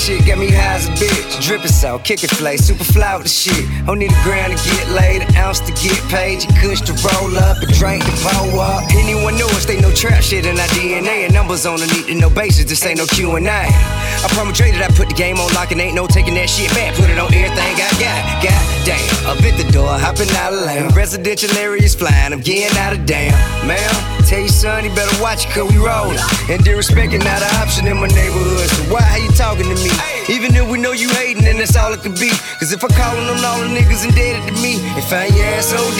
Shit 0.00 0.24
got 0.24 0.38
me 0.38 0.48
high 0.50 0.80
as 0.80 0.88
a 0.88 0.92
bitch. 0.96 1.44
Drippin' 1.44 1.68
so, 1.68 1.98
kick 1.98 2.24
it 2.24 2.30
flay, 2.30 2.56
super 2.56 2.84
fly 2.84 3.16
with 3.16 3.24
the 3.24 3.28
shit. 3.28 3.68
Don't 3.84 3.98
need 3.98 4.10
a 4.10 4.22
gram 4.24 4.48
to 4.48 4.56
get 4.56 4.88
laid, 4.88 5.22
an 5.22 5.36
ounce 5.36 5.60
to 5.60 5.72
get 5.76 6.00
paid. 6.08 6.42
You 6.42 6.48
kush 6.56 6.80
to 6.88 6.94
roll 7.04 7.36
up, 7.36 7.60
a 7.60 7.66
drink 7.76 8.04
to 8.04 8.12
pour 8.24 8.60
up. 8.60 8.82
Anyone 8.96 9.36
know 9.36 9.46
us, 9.52 9.66
they 9.66 9.78
know 9.80 9.92
trap 9.92 10.22
shit 10.22 10.46
in 10.46 10.58
our 10.58 10.72
DNA. 10.72 11.28
And 11.28 11.34
numbers 11.34 11.66
on 11.66 11.78
the 11.80 11.86
need 11.92 12.06
to 12.08 12.14
know 12.14 12.30
basis, 12.30 12.64
this 12.64 12.84
ain't 12.86 12.98
no 12.98 13.06
Q&A. 13.06 13.44
I 13.44 14.28
promise 14.32 14.56
Dre 14.56 14.72
that 14.72 14.90
I 14.90 14.94
put 14.96 15.08
the 15.08 15.14
game 15.14 15.36
on 15.36 15.52
lock 15.52 15.70
and 15.70 15.80
ain't 15.80 15.94
no 15.94 16.06
taking 16.06 16.34
that 16.34 16.48
shit 16.48 16.70
back. 16.72 16.94
Put 16.96 17.10
it 17.10 17.18
on 17.18 17.32
everything 17.34 17.60
I 17.60 17.92
got. 18.00 18.24
God 18.40 18.64
damn, 18.84 19.26
up 19.26 19.42
at 19.44 19.56
the 19.60 19.70
door, 19.72 19.92
hopping 19.98 20.30
out 20.40 20.52
of 20.52 20.64
lane. 20.64 20.88
Residential 20.94 21.52
areas 21.58 21.94
flying, 21.94 22.32
I'm 22.32 22.40
getting 22.40 22.76
out 22.78 22.92
of 22.94 23.04
damn. 23.04 23.36
Ma'am, 23.66 24.19
tell 24.20 24.40
your 24.40 24.48
son 24.48 24.84
he 24.84 24.90
better 24.94 25.14
watch 25.22 25.46
it, 25.46 25.50
cause 25.52 25.70
we 25.70 25.78
rollin'. 25.78 26.18
And 26.48 26.62
disrespecting 26.64 27.24
not 27.24 27.42
an 27.42 27.52
option 27.62 27.86
in 27.86 27.96
my 27.96 28.08
neighborhood. 28.08 28.68
So 28.68 28.82
why 28.92 29.02
are 29.02 29.18
you 29.18 29.30
talking 29.32 29.64
to 29.64 29.76
me? 29.76 29.90
Even 30.28 30.54
if 30.54 30.68
we 30.68 30.78
know 30.78 30.92
you 30.92 31.08
hating, 31.10 31.44
then 31.44 31.58
that's 31.58 31.76
all 31.76 31.92
it 31.92 32.00
could 32.00 32.18
be. 32.18 32.30
Cause 32.58 32.72
if 32.72 32.84
I 32.84 32.88
callin' 32.88 33.28
on 33.28 33.44
all 33.44 33.60
the 33.60 33.68
niggas 33.68 34.04
indebted 34.04 34.54
to 34.54 34.62
me, 34.62 34.80
and 34.94 35.04
find 35.04 35.34
your 35.34 35.44
ass 35.46 35.72
OD, 35.72 35.98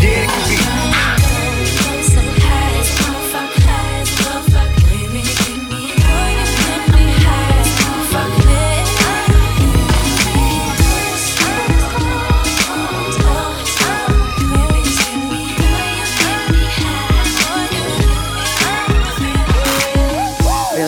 dead 0.00 0.24
it 0.24 0.30
could 0.30 0.48
be. 0.50 0.77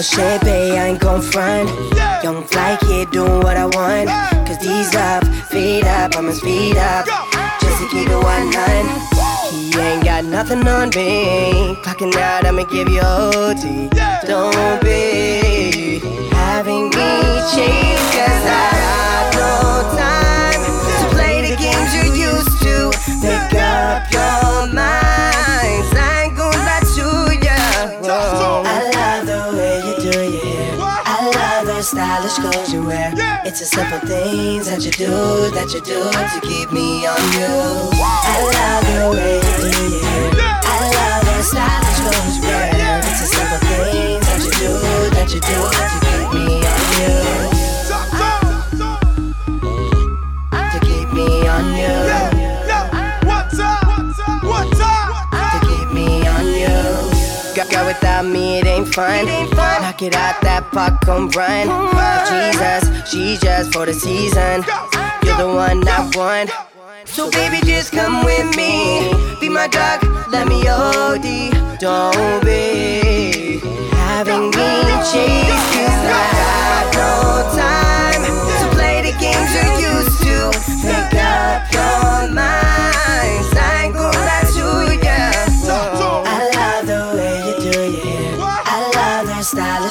Real 0.00 0.06
shit, 0.06 0.40
babe, 0.40 0.72
I 0.72 0.86
ain't 0.88 0.98
gon' 0.98 1.20
front. 1.20 1.68
Young 2.24 2.42
fly 2.44 2.78
kid 2.80 3.10
doing 3.10 3.40
what 3.42 3.58
I 3.58 3.66
want. 3.66 4.08
Cause 4.48 4.58
these 4.58 4.94
up, 4.94 5.22
feet 5.50 5.84
up, 5.84 6.16
I'ma 6.16 6.32
speed 6.32 6.78
up. 6.78 7.04
Just 7.60 7.82
to 7.82 7.88
keep 7.90 8.08
it 8.08 8.16
100. 8.16 9.52
He 9.52 9.78
ain't 9.78 10.02
got 10.02 10.24
nothing 10.24 10.66
on 10.66 10.88
me. 10.96 11.76
Clocking 11.84 12.16
out, 12.16 12.46
I'ma 12.46 12.64
give 12.64 12.88
you 12.88 13.02
OT. 13.02 13.90
Don't 14.26 14.80
be 14.80 16.00
having 16.32 16.88
me 16.88 17.10
chase, 17.52 18.00
cause 18.16 18.44
I 18.48 18.72
got 18.80 19.36
no 19.36 19.52
time 20.00 20.62
to 20.96 21.14
play 21.14 21.42
the 21.44 21.56
games 21.60 21.92
you 21.92 22.04
used 22.16 22.56
to. 22.62 22.88
Make 23.20 23.52
up 23.52 24.10
your 24.10 24.72
minds. 24.72 25.92
I 25.92 26.24
ain't 26.24 26.38
gon' 26.38 26.56
lie 26.56 26.80
to 26.96 27.36
ya. 27.44 27.58
Whoa. 28.00 28.89
The 31.81 31.87
stylish 31.87 32.35
clothes 32.35 32.75
you 32.75 32.85
wear. 32.85 33.11
It's 33.43 33.61
the 33.61 33.64
simple 33.64 34.01
things 34.01 34.69
that 34.69 34.85
you 34.85 34.90
do, 34.90 35.51
that 35.57 35.73
you 35.73 35.81
do 35.81 36.03
to 36.12 36.40
keep 36.47 36.71
me 36.73 37.07
on 37.07 37.16
you. 37.33 37.49
I 37.97 38.37
love 38.53 38.85
the 38.85 39.16
way 39.16 39.40
you 39.40 39.71
your. 39.73 40.37
I 40.37 40.77
love 40.93 41.25
the 41.25 41.43
stylish 41.43 42.01
clothes 42.05 42.37
you 42.37 42.43
wear. 42.43 42.99
It's 42.99 43.21
the 43.21 43.29
simple 43.33 43.61
things 43.64 44.27
that 44.29 44.40
you 44.45 44.53
do, 44.61 44.73
that 45.16 45.33
you 45.33 45.40
do 45.40 45.57
to 45.73 46.01
keep 46.01 46.10
without 58.20 58.33
me, 58.33 58.59
it 58.59 58.66
ain't 58.66 58.94
fun. 58.94 59.26
Knock 59.26 60.02
it 60.02 60.14
out 60.14 60.40
that 60.42 60.68
popcorn 60.72 61.28
run. 61.30 61.66
Jesus, 62.28 63.11
she 63.11 63.37
just 63.37 63.72
for 63.72 63.87
the 63.87 63.94
season. 63.94 64.64
You're 65.24 65.37
the 65.37 65.48
one 65.48 65.87
I 65.88 66.11
want. 66.14 66.50
So 67.06 67.30
baby, 67.30 67.61
just 67.64 67.92
come 67.92 68.24
with 68.24 68.56
me. 68.56 69.12
Be 69.40 69.48
my 69.48 69.68
dog, 69.68 70.04
let 70.30 70.46
me 70.48 70.66
OD. 70.68 71.78
Don't 71.78 72.44
be 72.44 73.61
having 73.96 74.50
me 74.50 74.70
chase. 75.11 75.64
Cause 75.72 76.00
I 76.06 76.24
got 76.40 76.87
no 77.00 77.12
time 77.56 78.22
to 78.61 78.76
play 78.76 79.02
the 79.02 79.14
games 79.18 79.50
you're 79.56 79.76
used 79.96 80.18
to. 80.24 80.37
Make 80.85 81.14
up 81.14 81.72
your 81.72 82.35
minds. 82.35 83.50
I 83.56 83.85
ain't 83.85 83.94
gonna 83.94 84.19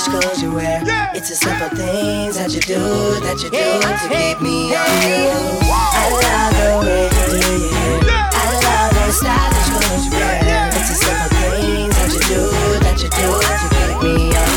clothes 0.09 0.41
you 0.41 0.51
wear. 0.53 0.81
It's 1.13 1.29
the 1.29 1.35
simple 1.35 1.69
things 1.69 2.37
that 2.37 2.53
you 2.53 2.61
do, 2.61 2.79
that 3.21 3.41
you 3.43 3.49
do 3.49 3.57
to 3.57 4.07
keep 4.09 4.41
me 4.41 4.75
on 4.75 4.89
you. 5.05 5.29
I 5.61 6.09
love 6.09 6.53
the 6.57 6.69
way 6.85 7.03
you 7.05 7.25
do 7.29 7.47
your 7.47 7.73
hair. 7.73 8.25
I 8.31 8.45
love 8.65 8.91
the 8.97 9.11
stylish 9.11 9.69
clothes 9.69 10.05
you 10.05 10.11
wear. 10.11 10.69
It's 10.73 10.89
the 10.89 10.97
simple 11.05 11.29
things 11.37 11.93
that 11.97 12.09
you 12.13 12.21
do, 12.33 12.41
that 12.83 12.97
you 13.03 13.09
do 13.09 13.27
to 13.41 13.67
keep 13.75 13.97
me 14.03 14.15
on 14.35 14.49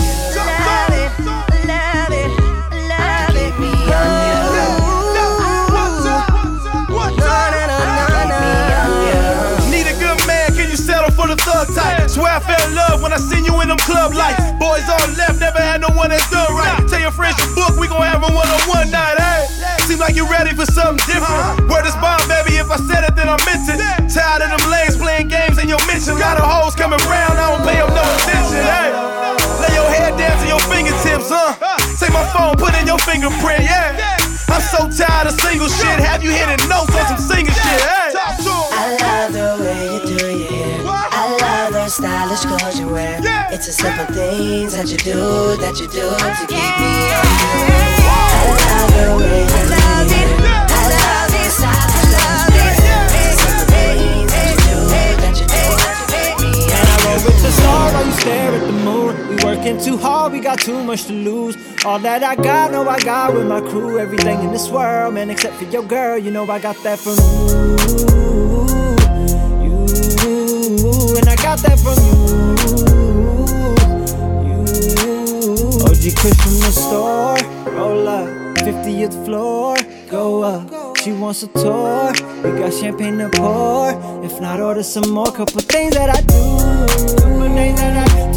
you. 0.00 0.05
Type? 12.46 12.54
I 12.54 12.54
fell 12.54 12.68
in 12.68 12.74
love 12.74 13.02
when 13.02 13.12
I 13.12 13.18
seen 13.18 13.44
you 13.44 13.60
in 13.60 13.68
them 13.68 13.78
club 13.78 14.14
lights. 14.14 14.40
Boys 14.58 14.86
on 14.88 15.14
left, 15.18 15.40
never 15.40 15.58
had 15.58 15.80
no 15.80 15.90
one 15.94 16.10
that's 16.10 16.28
done 16.30 16.50
right. 16.54 16.78
Tell 16.88 17.00
your 17.00 17.10
friends 17.10 17.38
you 17.42 17.54
book, 17.54 17.76
we 17.78 17.88
gon' 17.88 18.02
have 18.02 18.22
a 18.22 18.30
one 18.30 18.48
on 18.48 18.62
one 18.68 18.90
night, 18.90 19.18
hey? 19.18 19.46
Seem 19.86 19.98
like 19.98 20.16
you 20.16 20.26
ready 20.30 20.54
for 20.54 20.66
something 20.66 21.02
different. 21.06 21.26
Uh-huh. 21.26 21.70
Word 21.70 21.86
is 21.86 21.94
bond, 21.98 22.22
baby, 22.28 22.58
if 22.58 22.70
I 22.70 22.78
said 22.86 23.04
it, 23.04 23.14
then 23.14 23.28
I 23.28 23.36
meant 23.46 23.66
it. 23.66 23.78
Tired 24.10 24.42
of 24.42 24.50
them 24.54 24.64
lanes 24.70 24.96
playing 24.96 25.28
games 25.28 25.58
in 25.58 25.68
your 25.68 25.82
mention. 25.86 26.18
Lot 26.18 26.38
of 26.38 26.46
hoes 26.46 26.74
coming 26.74 27.02
round, 27.06 27.38
I 27.38 27.50
don't 27.50 27.64
pay 27.66 27.78
them 27.78 27.90
no 27.94 28.02
attention, 28.02 28.62
hey? 28.62 28.90
Lay 29.62 29.72
your 29.74 29.88
head 29.90 30.18
down 30.18 30.36
to 30.42 30.46
your 30.46 30.62
fingertips, 30.66 31.30
huh? 31.30 31.54
Uh. 31.58 31.78
Take 31.98 32.12
my 32.12 32.24
phone, 32.34 32.56
put 32.56 32.74
in 32.78 32.86
your 32.86 32.98
fingerprint, 32.98 33.64
yeah. 33.66 34.18
I'm 34.48 34.62
so 34.62 34.88
tired 34.88 35.26
of 35.26 35.34
single 35.40 35.68
shit. 35.68 35.98
Have 36.00 36.22
you 36.22 36.30
hitting 36.30 36.62
notes 36.68 36.94
on 36.94 37.06
some 37.06 37.18
singing 37.18 37.52
shit, 37.52 37.80
hey? 37.82 38.14
I 38.72 38.96
love 39.00 39.32
the 39.32 39.64
way 39.64 39.94
you 39.94 40.18
do 40.18 40.35
the 42.42 42.48
clothes 42.48 42.78
you 42.78 42.88
wear. 42.88 43.18
It's 43.50 43.66
the 43.66 43.72
simple 43.72 44.06
things 44.14 44.72
that 44.76 44.88
you 44.90 44.96
do, 44.98 45.56
that 45.56 45.78
you 45.80 45.86
do 45.88 46.10
to 46.10 46.46
keep 46.46 46.74
me 46.80 46.92
on 47.16 47.24
you. 47.24 47.70
I 48.06 48.52
love 48.66 48.92
the 48.92 49.14
way 49.16 49.42
you 49.42 49.62
do 49.66 49.80
your. 50.10 50.28
I 50.68 50.82
love 50.92 51.28
the 51.32 51.42
stylish 51.48 52.12
clothes 52.12 52.52
you. 52.52 52.98
It's 53.16 53.40
the 53.40 53.46
simple 53.46 53.66
things 53.72 54.30
that 54.32 54.52
you 54.52 54.66
do, 54.66 54.78
that 55.22 55.34
you 55.40 55.46
do 55.46 55.62
to 55.96 56.04
keep 56.12 56.36
me 56.42 56.52
on 56.66 56.76
And 56.76 56.88
I 56.88 56.96
roll 57.06 57.20
with 57.24 57.38
the 57.40 57.50
stars 57.52 57.92
while 57.94 58.06
you 58.06 58.12
stare 58.20 58.52
at 58.52 58.64
the 58.66 58.72
moon. 58.84 59.12
We 59.28 59.34
working 59.44 59.78
too 59.80 59.96
hard, 59.96 60.32
we 60.32 60.40
got 60.40 60.58
too 60.60 60.82
much 60.84 61.04
to 61.04 61.12
lose. 61.12 61.56
All 61.84 61.98
that 62.00 62.22
I 62.22 62.34
got, 62.36 62.72
know 62.72 62.88
I 62.88 62.98
got 63.00 63.34
with 63.34 63.46
my 63.46 63.60
crew. 63.60 63.98
Everything 63.98 64.40
in 64.42 64.52
this 64.52 64.68
world, 64.68 65.14
man, 65.14 65.30
except 65.30 65.56
for 65.56 65.64
your 65.64 65.84
girl. 65.84 66.18
You 66.18 66.30
know 66.30 66.44
I 66.50 66.58
got 66.58 66.76
that 66.82 66.98
from 66.98 67.16
you. 67.16 68.45
Got 71.56 71.68
that 71.68 71.78
from 71.80 71.96
you. 72.06 72.16
You, 74.46 74.58
OG 75.84 76.04
Kush 76.16 76.38
from 76.42 76.56
the 76.60 76.72
store. 76.72 77.36
Roll 77.72 78.08
up, 78.08 78.28
50th 78.58 79.24
floor. 79.24 79.76
Go 80.10 80.42
up. 80.42 80.96
She 80.98 81.12
wants 81.12 81.42
a 81.42 81.48
tour. 81.48 82.12
We 82.42 82.58
got 82.58 82.72
champagne 82.72 83.18
to 83.18 83.28
pour. 83.30 83.90
If 84.24 84.40
not, 84.40 84.60
order 84.60 84.82
some 84.82 85.10
more. 85.10 85.26
Couple 85.26 85.60
things 85.60 85.94
that 85.94 86.10
I 86.10 86.20
do. 86.22 86.56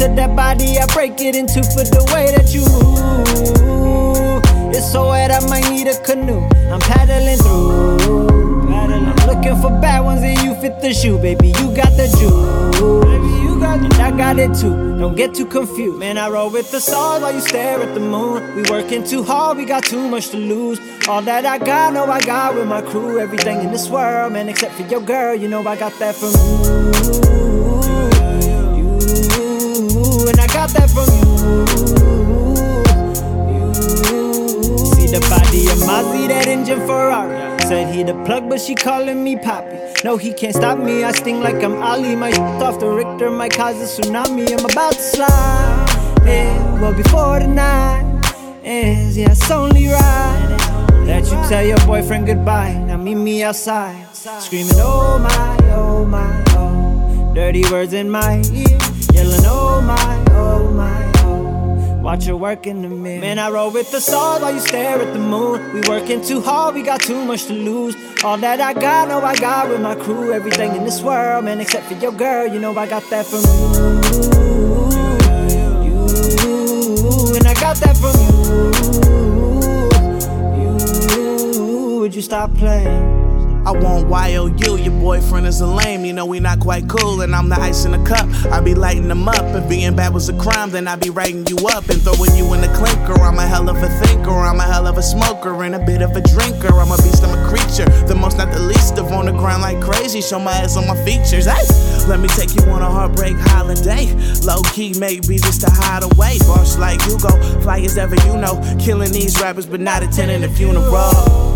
To 0.00 0.08
that 0.16 0.34
body, 0.34 0.78
I 0.78 0.86
break 0.94 1.20
it 1.20 1.36
into 1.36 1.62
for 1.62 1.84
the 1.84 2.02
way 2.14 2.30
that 2.34 2.54
you 2.54 2.62
move. 2.64 4.42
It's 4.74 4.92
so 4.92 5.10
wet, 5.10 5.30
I 5.30 5.46
might 5.48 5.68
need 5.68 5.88
a 5.88 6.00
canoe. 6.02 6.48
I'm 6.72 6.80
paddling 6.80 7.36
through. 7.36 8.29
Looking 9.40 9.62
for 9.62 9.70
bad 9.80 10.00
ones 10.00 10.20
and 10.20 10.38
you 10.42 10.54
fit 10.56 10.82
the 10.82 10.92
shoe, 10.92 11.16
baby. 11.16 11.46
You 11.48 11.74
got 11.74 11.96
the 11.96 12.08
juice. 12.20 12.78
You 12.78 13.56
it. 13.86 13.98
I 13.98 14.10
got 14.14 14.38
it 14.38 14.52
too. 14.52 14.98
Don't 14.98 15.16
get 15.16 15.32
too 15.32 15.46
confused. 15.46 15.98
Man, 15.98 16.18
I 16.18 16.28
roll 16.28 16.50
with 16.50 16.70
the 16.70 16.78
stars 16.78 17.22
while 17.22 17.32
you 17.32 17.40
stare 17.40 17.80
at 17.80 17.94
the 17.94 18.00
moon. 18.00 18.54
We 18.54 18.64
working 18.70 19.02
too 19.02 19.22
hard, 19.22 19.56
we 19.56 19.64
got 19.64 19.84
too 19.84 20.06
much 20.08 20.28
to 20.32 20.36
lose. 20.36 20.78
All 21.08 21.22
that 21.22 21.46
I 21.46 21.56
got, 21.56 21.94
know 21.94 22.04
I 22.04 22.20
got 22.20 22.54
with 22.54 22.68
my 22.68 22.82
crew. 22.82 23.18
Everything 23.18 23.60
in 23.60 23.72
this 23.72 23.88
world, 23.88 24.34
man, 24.34 24.50
except 24.50 24.74
for 24.74 24.82
your 24.82 25.00
girl. 25.00 25.34
You 25.34 25.48
know 25.48 25.66
I 25.66 25.74
got 25.74 25.94
that 26.00 26.14
from 26.16 26.32
you. 26.36 26.50
You, 28.76 30.28
and 30.28 30.38
I 30.38 30.46
got 30.48 30.68
that 30.76 30.90
from 30.90 31.08
you. 31.16 31.66
See 34.84 35.06
the 35.06 35.20
body 35.30 35.66
of 35.72 35.78
Mozzie, 35.88 36.28
that 36.28 36.46
engine 36.46 36.80
Ferrari. 36.80 37.49
Said 37.70 37.94
he 37.94 38.02
the 38.02 38.14
plug, 38.24 38.48
but 38.48 38.60
she 38.60 38.74
calling 38.74 39.22
me 39.22 39.36
Poppy. 39.36 39.78
No, 40.02 40.16
he 40.16 40.32
can't 40.32 40.52
stop 40.52 40.76
me. 40.76 41.04
I 41.04 41.12
sting 41.12 41.38
like 41.38 41.62
I'm 41.62 41.80
Ali. 41.80 42.16
My 42.16 42.32
shit 42.32 42.40
off 42.40 42.80
the 42.80 42.88
Richter 42.88 43.30
might 43.30 43.52
cause 43.52 43.78
a 43.80 44.02
tsunami. 44.02 44.50
I'm 44.50 44.64
about 44.64 44.94
to 44.94 44.98
slide. 44.98 45.86
Yeah, 46.26 46.80
well 46.80 46.92
before 46.92 47.38
the 47.38 47.46
night 47.46 48.02
ends, 48.64 49.16
yeah, 49.16 49.30
it's 49.30 49.48
only 49.52 49.86
right 49.86 50.56
that 51.06 51.22
you 51.26 51.48
tell 51.48 51.64
your 51.64 51.78
boyfriend 51.86 52.26
goodbye. 52.26 52.72
Now 52.72 52.96
meet 52.96 53.14
me 53.14 53.44
outside, 53.44 54.04
screaming, 54.16 54.72
Oh 54.74 55.20
my, 55.20 55.56
oh 55.70 56.04
my, 56.04 56.44
oh. 56.48 57.32
Dirty 57.36 57.62
words 57.70 57.92
in 57.92 58.10
my 58.10 58.38
ear, 58.52 58.78
yelling, 59.14 59.46
Oh 59.46 59.80
my, 59.80 60.24
oh 60.32 60.68
my. 60.72 61.09
Watch 62.02 62.24
her 62.24 62.36
work 62.36 62.66
in 62.66 62.80
the 62.80 62.88
mirror. 62.88 63.20
Man, 63.20 63.38
I 63.38 63.50
roll 63.50 63.70
with 63.70 63.90
the 63.92 64.00
stars 64.00 64.40
while 64.40 64.54
you 64.54 64.60
stare 64.60 65.00
at 65.00 65.12
the 65.12 65.18
moon. 65.18 65.74
We 65.74 65.82
working 65.86 66.22
too 66.22 66.40
hard, 66.40 66.74
we 66.74 66.82
got 66.82 67.02
too 67.02 67.24
much 67.26 67.44
to 67.44 67.52
lose. 67.52 67.94
All 68.24 68.38
that 68.38 68.58
I 68.58 68.72
got, 68.72 69.08
know 69.08 69.20
I 69.20 69.36
got 69.36 69.68
with 69.68 69.82
my 69.82 69.94
crew. 69.94 70.32
Everything 70.32 70.74
in 70.74 70.84
this 70.84 71.02
world, 71.02 71.44
man, 71.44 71.60
except 71.60 71.86
for 71.86 71.94
your 71.94 72.12
girl. 72.12 72.46
You 72.46 72.58
know 72.58 72.74
I 72.76 72.86
got 72.88 73.02
that 73.10 73.26
from 73.26 73.40
you. 73.40 73.50
You, 75.84 77.36
and 77.36 77.46
I 77.46 77.54
got 77.54 77.76
that 77.76 77.96
from 78.00 78.16
you. 78.18 78.30
You, 81.54 82.00
would 82.00 82.14
you 82.14 82.22
stop 82.22 82.54
playing? 82.54 83.19
I 83.66 83.72
won't 83.72 84.08
YOU, 84.10 84.78
your 84.78 84.92
boyfriend 85.00 85.46
is 85.46 85.60
a 85.60 85.66
lame. 85.66 86.04
You 86.04 86.12
know 86.12 86.24
we 86.24 86.40
not 86.40 86.60
quite 86.60 86.88
cool, 86.88 87.20
and 87.20 87.34
I'm 87.34 87.48
the 87.48 87.60
ice 87.60 87.84
in 87.84 87.92
the 87.92 88.02
cup. 88.08 88.26
I 88.50 88.60
be 88.60 88.74
lighting 88.74 89.08
them 89.08 89.28
up. 89.28 89.44
If 89.54 89.68
being 89.68 89.94
bad 89.94 90.14
was 90.14 90.28
a 90.28 90.38
crime, 90.38 90.70
then 90.70 90.88
I 90.88 90.96
be 90.96 91.10
writing 91.10 91.46
you 91.46 91.56
up 91.68 91.88
and 91.88 92.00
throwing 92.00 92.34
you 92.36 92.52
in 92.54 92.62
the 92.62 92.72
clinker. 92.74 93.20
I'm 93.20 93.38
a 93.38 93.46
hell 93.46 93.68
of 93.68 93.76
a 93.76 93.88
thinker, 94.00 94.30
I'm 94.30 94.58
a 94.60 94.62
hell 94.62 94.86
of 94.86 94.96
a 94.96 95.02
smoker, 95.02 95.62
and 95.62 95.74
a 95.74 95.78
bit 95.78 96.00
of 96.00 96.12
a 96.12 96.22
drinker. 96.22 96.72
I'm 96.74 96.90
a 96.90 96.96
beast, 96.96 97.22
I'm 97.22 97.36
a 97.36 97.48
creature. 97.48 97.88
The 98.06 98.14
most, 98.14 98.38
not 98.38 98.50
the 98.52 98.60
least, 98.60 98.98
of 98.98 99.12
on 99.12 99.26
the 99.26 99.32
ground 99.32 99.62
like 99.62 99.80
crazy. 99.80 100.22
Show 100.22 100.38
my 100.38 100.52
ass 100.52 100.76
on 100.76 100.86
my 100.86 100.96
features. 101.04 101.44
Hey, 101.44 102.06
let 102.08 102.18
me 102.18 102.28
take 102.28 102.54
you 102.54 102.62
on 102.70 102.82
a 102.82 102.90
heartbreak 102.90 103.36
holiday. 103.36 104.06
Low 104.42 104.62
key, 104.72 104.98
maybe 104.98 105.36
just 105.36 105.60
to 105.62 105.70
hide 105.70 106.02
away. 106.02 106.38
Boss 106.40 106.78
like 106.78 107.02
Hugo, 107.02 107.30
fly 107.60 107.80
as 107.80 107.98
ever 107.98 108.16
you 108.26 108.36
know. 108.36 108.56
Killing 108.80 109.12
these 109.12 109.38
rappers, 109.40 109.66
but 109.66 109.80
not 109.80 110.02
attending 110.02 110.40
the 110.40 110.48
funeral. 110.48 111.49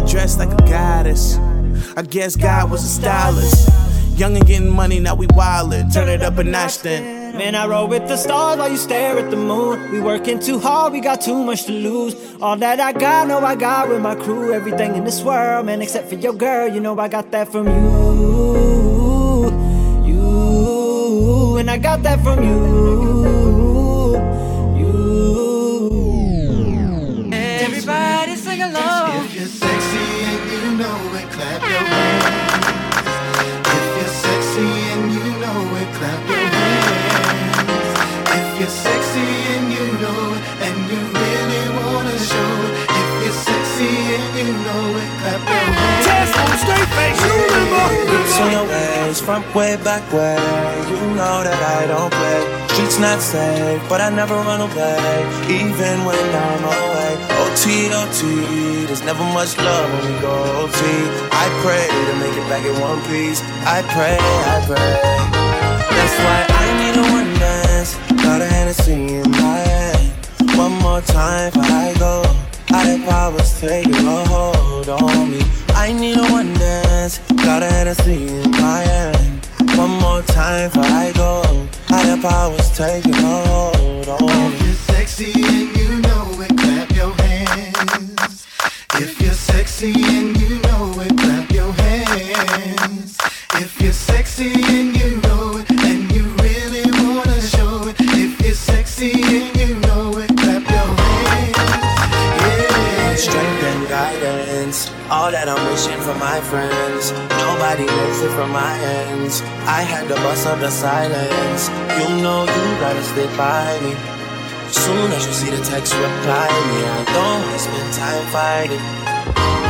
She 0.00 0.06
dressed 0.12 0.38
like 0.38 0.52
a 0.52 0.56
goddess. 0.64 1.36
I 1.94 2.02
guess 2.02 2.34
God 2.34 2.70
was 2.70 2.82
a 2.84 2.88
stylist. 2.88 3.68
Young 4.18 4.34
and 4.36 4.46
getting 4.46 4.70
money, 4.70 4.98
now 4.98 5.14
we 5.14 5.26
wildin'. 5.26 5.92
Turn 5.92 6.08
it 6.08 6.22
up 6.22 6.38
a 6.38 6.44
notch 6.44 6.78
then. 6.78 7.36
Man, 7.36 7.54
I 7.54 7.66
roll 7.66 7.86
with 7.86 8.08
the 8.08 8.16
stars 8.16 8.58
while 8.58 8.70
you 8.70 8.78
stare 8.78 9.18
at 9.18 9.30
the 9.30 9.36
moon. 9.36 9.90
We 9.92 10.00
working 10.00 10.38
too 10.40 10.58
hard, 10.58 10.94
we 10.94 11.00
got 11.00 11.20
too 11.20 11.44
much 11.44 11.64
to 11.64 11.72
lose. 11.72 12.14
All 12.40 12.56
that 12.56 12.80
I 12.80 12.92
got, 12.92 13.28
know 13.28 13.40
I 13.40 13.54
got 13.56 13.90
with 13.90 14.00
my 14.00 14.14
crew. 14.14 14.54
Everything 14.54 14.96
in 14.96 15.04
this 15.04 15.22
world, 15.22 15.66
man, 15.66 15.82
except 15.82 16.08
for 16.08 16.14
your 16.14 16.32
girl. 16.32 16.66
You 16.68 16.80
know 16.80 16.98
I 16.98 17.08
got 17.08 17.30
that 17.32 17.52
from 17.52 17.66
you. 17.66 17.74
You, 20.06 21.56
and 21.58 21.70
I 21.70 21.76
got 21.76 22.02
that 22.04 22.22
from 22.22 22.42
you. 22.42 23.19
You 44.38 44.52
know 44.66 44.82
it, 45.00 45.10
clap 45.20 45.40
your 45.40 45.64
hands. 45.74 46.06
Test 46.06 46.34
on 46.40 46.52
straight 46.62 46.90
face, 46.96 47.20
you 47.24 47.34
remember? 47.44 47.84
Lips 48.12 48.36
on 48.40 48.50
your 48.52 48.66
ways, 48.66 49.20
front 49.20 49.46
way, 49.54 49.76
back 49.84 50.04
way. 50.12 50.36
You 50.90 51.00
know 51.18 51.42
that 51.46 51.60
I 51.78 51.86
don't 51.86 52.12
play. 52.12 52.40
Streets 52.72 52.98
not 52.98 53.20
safe, 53.20 53.82
but 53.88 54.00
I 54.00 54.08
never 54.10 54.34
run 54.34 54.60
away, 54.60 54.96
even 55.48 56.04
when 56.08 56.16
I'm 56.16 56.64
away. 56.64 57.12
OT, 57.42 57.90
OT, 57.92 58.86
there's 58.86 59.04
never 59.04 59.24
much 59.36 59.58
love 59.58 59.86
when 59.92 60.02
we 60.08 60.20
go 60.20 60.34
OT. 60.62 60.80
I 61.32 61.46
pray 61.62 61.86
to 61.88 62.14
make 62.22 62.36
it 62.40 62.46
back 62.48 62.64
in 62.64 62.78
one 62.80 63.00
piece. 63.10 63.42
I 63.66 63.82
pray, 63.94 64.16
I 64.16 64.56
pray. 64.66 64.92
That's 65.92 66.16
why 66.24 66.38
I 66.48 66.66
need 66.80 66.96
a 66.96 67.04
one 67.12 67.30
dance. 67.38 67.96
Got 68.22 68.40
a 68.40 68.46
Hennessy 68.46 68.92
in 69.20 69.30
my 69.30 69.58
hand. 69.58 70.12
One 70.56 70.72
more 70.80 71.00
time 71.02 71.52
before 71.52 71.64
I 71.64 71.94
go. 71.98 72.49
Higher 72.72 72.98
powers 73.04 73.60
taking 73.60 73.94
a 73.94 74.24
hold 74.26 74.88
on 74.88 75.30
me. 75.32 75.42
I 75.74 75.92
need 75.92 76.16
a 76.16 76.22
one 76.30 76.54
dance. 76.54 77.18
Got 77.44 77.64
a 77.64 77.66
Hennessy 77.66 78.28
in 78.28 78.50
my 78.52 78.80
hand. 78.82 79.44
One 79.76 79.90
more 79.98 80.22
time 80.22 80.70
before 80.70 80.84
I 80.84 81.10
go. 81.12 81.66
Higher 81.88 82.16
powers 82.22 82.70
taking 82.76 83.14
a 83.14 83.46
hold 83.46 84.08
on 84.08 84.52
me. 84.52 84.56
If 84.56 84.62
you're 84.62 84.74
sexy 84.74 85.32
and 85.34 85.76
you 85.76 86.00
know 86.00 86.40
it, 86.40 86.56
clap 86.56 86.90
your 86.92 87.12
hands. 87.22 88.46
If 88.94 89.20
you're 89.20 89.32
sexy 89.32 89.92
and 89.92 90.40
you 90.40 90.60
know 90.60 90.94
it, 91.00 91.18
clap 91.18 91.50
your 91.50 91.72
hands. 91.72 93.18
If 93.54 93.80
you're 93.80 93.92
sexy 93.92 94.52
and 94.52 94.96
you 94.96 95.16
know 95.22 95.58
it, 95.58 95.70
and 95.70 96.12
you 96.12 96.22
really 96.38 96.86
wanna 97.02 97.40
show 97.40 97.88
it. 97.88 97.96
If 97.98 98.40
you're 98.40 98.54
sexy 98.54 99.49
all 105.10 105.30
that 105.32 105.48
I'm 105.50 105.58
wishing 105.66 105.98
for 106.00 106.14
my 106.14 106.38
friends. 106.40 107.10
Nobody 107.42 107.84
knows 107.84 108.22
it 108.22 108.30
from 108.30 108.50
my 108.54 108.78
ends. 108.78 109.42
I 109.66 109.82
had 109.82 110.06
to 110.06 110.14
bust 110.22 110.46
up 110.46 110.60
the 110.60 110.70
silence. 110.70 111.68
You 111.98 112.22
know 112.22 112.46
you 112.46 112.66
gotta 112.78 113.02
stick 113.02 113.30
by 113.36 113.74
me. 113.82 113.92
Soon 114.70 115.10
as 115.10 115.26
you 115.26 115.34
see 115.34 115.50
the 115.50 115.62
text, 115.66 115.92
reply 115.98 116.46
me. 116.70 116.78
I 116.86 117.02
don't 117.10 117.42
wanna 117.42 117.58
spend 117.58 117.90
time 117.98 118.26
fighting. 118.30 118.84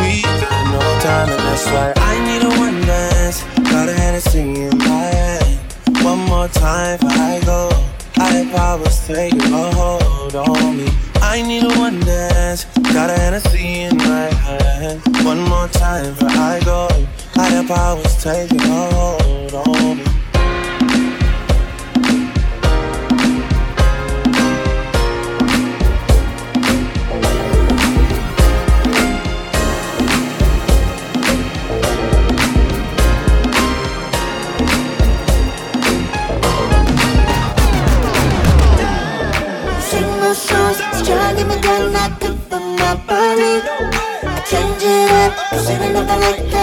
We 0.05 0.21
got 0.21 0.65
no 0.77 0.83
time, 1.01 1.29
and 1.33 1.43
that's 1.49 1.67
why 1.73 1.93
I 1.97 2.15
need 2.29 2.43
a 2.45 2.53
one 2.61 2.81
dance. 2.85 3.43
Got 3.73 3.89
a 3.89 3.95
Hennessy 3.97 4.45
in 4.69 4.77
my 4.77 5.09
hand. 5.09 6.05
One 6.05 6.21
more 6.29 6.49
time 6.49 6.99
I 7.03 7.41
go. 7.45 7.90
Higher 8.23 8.45
powers 8.51 9.07
taking 9.07 9.41
a 9.41 9.73
hold 9.73 10.37
on 10.37 10.77
me. 10.77 10.89
I 11.23 11.41
need 11.41 11.65
a 11.65 11.69
one 11.79 12.01
dance. 12.01 12.67
Got 12.93 13.09
a 13.09 13.15
Hennessy 13.15 13.81
in 13.81 13.97
my 13.97 14.29
hand. 14.45 15.01
One 15.25 15.41
more 15.49 15.69
time 15.69 16.13
before 16.13 16.29
I 16.29 16.61
go. 16.63 16.89
Higher 17.33 17.67
powers 17.67 18.23
taking 18.23 18.61
a 18.61 18.91
hold 18.93 19.55
on 19.55 19.97
me. 19.97 20.10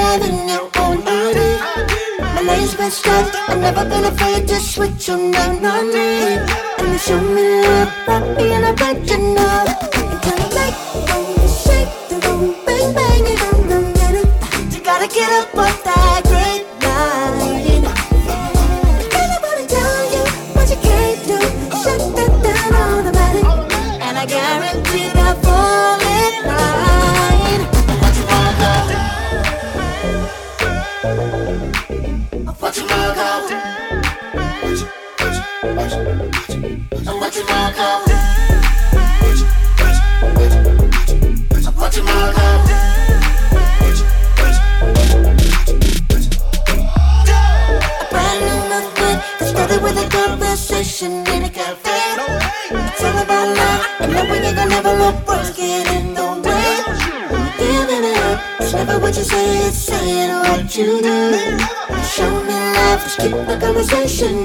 having 0.08 0.48
your 0.54 0.66
own 0.84 0.98
ID. 1.06 1.40
My 2.36 2.42
lady's 2.50 2.76
been. 2.76 2.92
I've 3.50 3.60
never 3.60 3.84
been 3.92 4.06
afraid 4.12 4.48
to 4.48 4.58
switch 4.60 5.08
your 5.08 5.18
name 5.18 5.66
on 5.74 5.86
me. 5.96 6.10
And 6.80 6.88
you 6.94 7.00
show 7.08 7.22
me 7.36 7.46
love 7.66 7.92
by 8.08 8.20
being 8.38 8.66
a 8.72 8.74
original. 8.84 9.66
Until 10.12 10.38
you 10.44 10.50
make, 10.58 10.78
shake 11.64 11.94
the 12.10 12.18
room, 12.26 12.56
bang 12.66 12.90
bang 12.98 13.26
the 13.72 13.80
minute. 13.98 14.32
You 14.74 14.80
gotta 14.90 15.08
get 15.18 15.30
up 15.40 15.58
off 15.64 15.87
keep 63.18 63.32
the 63.32 63.58
conversation. 63.60 64.37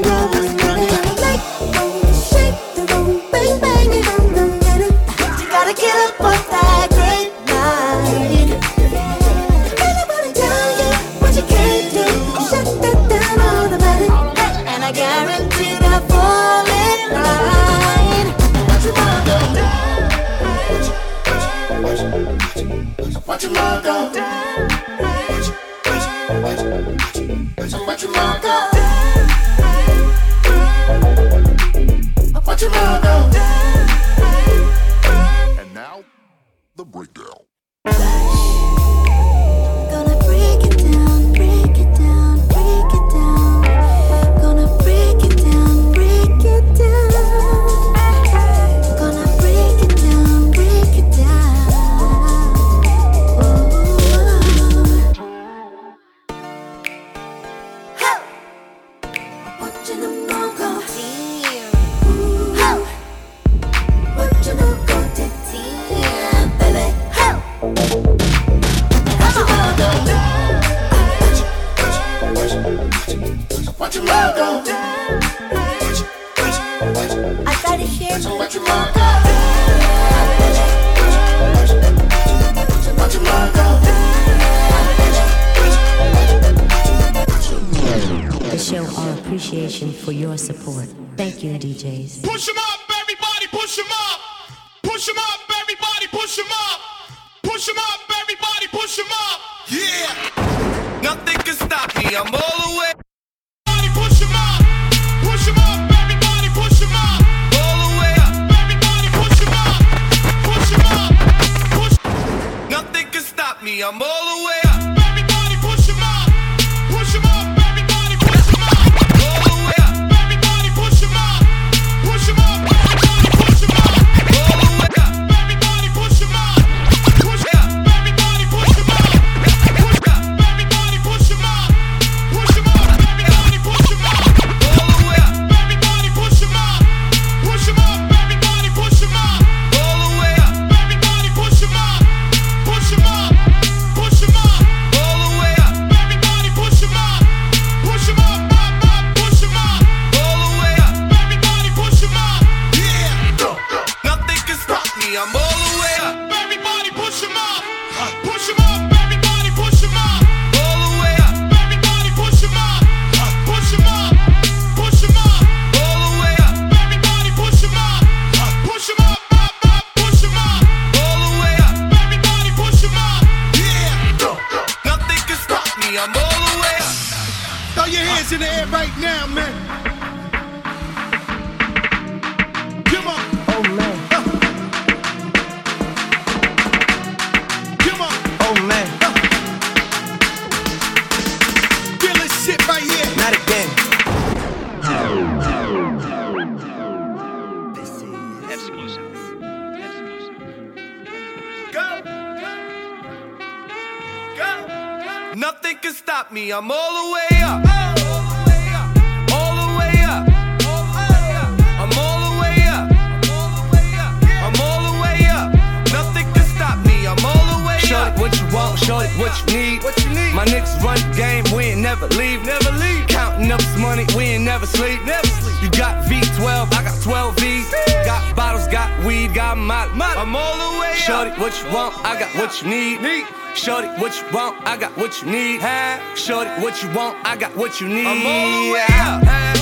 what 218.32 218.40
you 218.40 218.56
want, 218.56 218.78
shorty, 218.78 219.08
what 219.18 219.32
you 219.40 219.56
need. 219.56 219.82
What 219.84 219.96
you 220.04 220.10
need. 220.10 220.34
My 220.34 220.44
niggas 220.44 220.80
run 220.82 220.96
the 220.96 221.16
game, 221.16 221.44
we 221.54 221.64
ain't 221.64 221.80
never 221.80 222.06
leave. 222.08 222.44
Never 222.44 222.70
leave. 222.72 223.06
Counting 223.06 223.50
up 223.50 223.60
this 223.60 223.78
money, 223.78 224.06
we 224.16 224.24
ain't 224.24 224.44
never 224.44 224.66
sleep. 224.66 225.04
Never 225.04 225.26
sleep. 225.26 225.62
You 225.62 225.70
got 225.70 226.04
V12, 226.06 226.72
I 226.72 226.82
got 226.82 227.00
12 227.02 227.36
V's. 227.38 227.70
Got 228.04 228.36
bottles, 228.36 228.66
got 228.68 228.90
weed, 229.04 229.34
got 229.34 229.56
my, 229.56 229.86
my. 229.94 230.14
I'm 230.16 230.34
all 230.34 230.56
the 230.56 230.80
way. 230.80 230.94
Shorty, 230.94 231.30
up. 231.30 231.38
what 231.38 231.52
you 231.62 231.72
want, 231.72 231.94
I 232.04 232.18
got 232.18 232.34
what 232.36 232.62
you 232.62 232.68
need. 232.68 233.02
need. 233.02 233.26
Shorty, 233.54 233.88
what 234.00 234.16
you 234.16 234.24
want, 234.32 234.56
I 234.66 234.76
got 234.76 234.96
what 234.96 235.20
you 235.20 235.30
need. 235.30 235.60
Hey. 235.60 236.00
Shorty, 236.14 236.50
what 236.62 236.82
you 236.82 236.90
want, 236.92 237.16
I 237.24 237.36
got 237.36 237.54
what 237.56 237.80
you 237.80 237.88
need. 237.88 238.06
I'm 238.06 238.26
all 238.26 238.66
the 238.66 238.72
way 238.72 238.86
out. 238.88 239.24
Hey. 239.24 239.61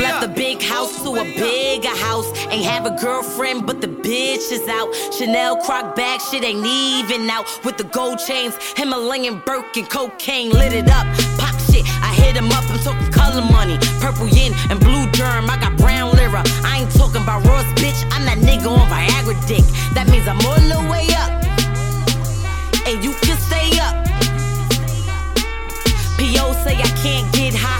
Left 0.00 0.20
the 0.22 0.28
big 0.28 0.62
house 0.62 1.02
to 1.02 1.10
a 1.16 1.24
bigger 1.24 1.94
house. 2.06 2.26
Ain't 2.48 2.64
have 2.64 2.86
a 2.86 2.96
girlfriend, 3.00 3.66
but 3.66 3.80
the 3.80 3.86
bitch 3.86 4.50
is 4.50 4.66
out. 4.68 4.88
Chanel 5.16 5.56
croc 5.56 5.94
bag, 5.94 6.20
shit 6.20 6.44
ain't 6.44 6.66
even 6.66 7.28
out. 7.28 7.46
With 7.64 7.76
the 7.76 7.84
gold 7.84 8.18
chains, 8.18 8.56
Himalayan 8.76 9.42
Birkin, 9.44 9.86
cocaine 9.86 10.50
lit 10.50 10.72
it 10.72 10.88
up. 10.88 11.06
Pop 11.38 11.54
shit, 11.70 11.84
I 12.02 12.14
hit 12.14 12.36
him 12.36 12.50
up. 12.50 12.64
I'm 12.70 12.78
talking 12.80 13.12
color 13.12 13.42
money, 13.42 13.78
purple 14.00 14.28
yin 14.28 14.52
and 14.70 14.80
blue 14.80 15.06
germ. 15.12 15.50
I 15.50 15.58
got 15.60 15.76
brown 15.76 16.16
lira. 16.16 16.42
I 16.64 16.80
ain't 16.80 16.92
talking 16.92 17.22
about 17.22 17.44
Ross, 17.46 17.66
bitch. 17.80 18.00
I'm 18.12 18.24
that 18.24 18.38
nigga 18.38 18.68
on 18.70 18.86
Viagra 18.88 19.36
dick. 19.46 19.64
That 19.94 20.08
means 20.08 20.26
I'm 20.26 20.40
all 20.48 20.60
the 20.72 20.80
way 20.90 21.06
up, 21.22 21.30
and 22.88 23.04
you 23.04 23.12
can 23.22 23.36
stay 23.38 23.78
up. 23.78 23.96
P.O. 26.18 26.52
say 26.64 26.76
I 26.76 26.90
can't 27.02 27.32
get 27.32 27.54
high, 27.54 27.79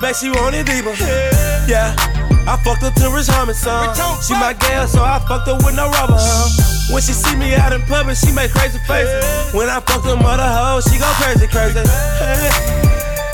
back, 0.00 0.16
she 0.16 0.30
want 0.30 0.54
it 0.56 0.66
deeper. 0.66 0.94
Yeah, 1.68 1.94
I 2.48 2.56
fucked 2.64 2.82
her 2.82 2.90
to 2.90 3.06
Rich 3.14 3.28
Homie 3.28 3.54
song. 3.54 3.92
She 4.24 4.32
my 4.34 4.54
girl, 4.54 4.86
so 4.88 5.04
I 5.04 5.20
fucked 5.28 5.46
her 5.46 5.54
with 5.60 5.76
no 5.76 5.86
rubber. 5.92 6.16
huh? 6.16 6.48
When 6.92 7.02
she 7.02 7.12
see 7.12 7.36
me 7.36 7.54
out 7.54 7.72
in 7.72 7.82
public, 7.82 8.16
she 8.16 8.32
make 8.32 8.50
crazy 8.50 8.78
faces. 8.88 9.22
When 9.54 9.68
I 9.68 9.78
fuck 9.80 10.02
them 10.02 10.24
other 10.24 10.48
hoes, 10.48 10.84
she 10.90 10.98
go 10.98 11.06
crazy, 11.20 11.46
crazy. 11.46 11.84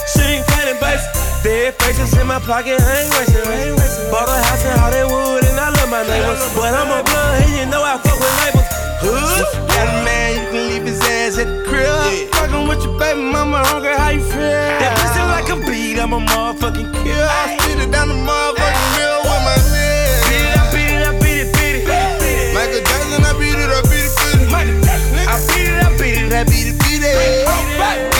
She 0.06 0.22
ain't 0.22 0.46
playing 0.46 0.78
bass. 0.80 1.02
Dead 1.42 1.74
faces 1.82 2.16
in 2.16 2.26
my 2.26 2.38
pocket, 2.38 2.78
I 2.80 3.02
ain't 3.02 3.10
wasting. 3.10 3.42
I 3.42 3.68
ain't 3.68 3.76
wasting. 3.76 4.10
Bought 4.10 4.28
a 4.30 4.38
house 4.38 4.64
in 4.64 4.70
Hollywood 4.78 5.44
and 5.44 5.58
I 5.58 5.68
love 5.70 5.90
my 5.90 6.02
neighbors. 6.06 6.40
But 6.54 6.72
I'm 6.74 6.88
a 6.88 7.02
blood, 7.02 7.42
and 7.42 7.52
you 7.58 7.66
know 7.66 7.82
I 7.82 7.98
fuck 7.98 8.14
with 8.14 8.34
neighbors. 8.46 8.65
Hood. 9.06 9.46
Got 9.70 9.86
a 9.86 10.04
man, 10.04 10.34
you 10.34 10.44
can 10.50 10.62
leave 10.70 10.84
his 10.84 11.00
ass 11.00 11.38
at 11.38 11.46
the 11.46 11.62
crib. 11.62 11.86
Fucking 12.34 12.66
with 12.66 12.82
your 12.82 12.98
baby 12.98 13.22
mama, 13.22 13.62
hungry, 13.64 13.94
how 13.94 14.10
you 14.10 14.20
feel? 14.20 14.40
That 14.82 14.98
pussy 14.98 15.22
like 15.22 15.48
a 15.48 15.56
beat, 15.62 15.98
I'm 15.98 16.12
a 16.12 16.20
motherfucking 16.20 16.90
kill. 17.02 17.22
I 17.22 17.56
spit 17.56 17.78
it 17.86 17.90
down 17.94 18.08
the 18.08 18.18
motherfucking 18.18 18.88
mill 18.98 19.18
with 19.22 19.42
my 19.46 19.56
leg. 19.70 20.26
Beat 20.26 20.42
it, 20.42 20.58
I 20.58 20.64
beat 20.74 20.90
it, 20.90 21.06
I 21.06 21.12
beat 21.22 21.40
it, 21.46 21.54
beat 21.54 21.86
it. 21.86 22.54
Michael 22.54 22.82
Jackson, 22.82 23.22
I 23.22 23.32
beat 23.38 23.54
it, 23.54 23.70
I 23.70 23.80
beat 23.86 24.10
it, 24.10 24.14
beat 24.18 24.42
it. 24.42 24.50
I 25.26 25.38
beat 25.54 25.70
it, 25.70 25.78
I 25.78 25.90
beat 25.94 26.18
it, 26.18 26.32
I 26.32 26.42
beat 26.44 26.66
it, 26.66 26.76
beat 26.82 27.02
it. 27.02 27.14
Beat 27.14 27.46
it, 27.46 28.15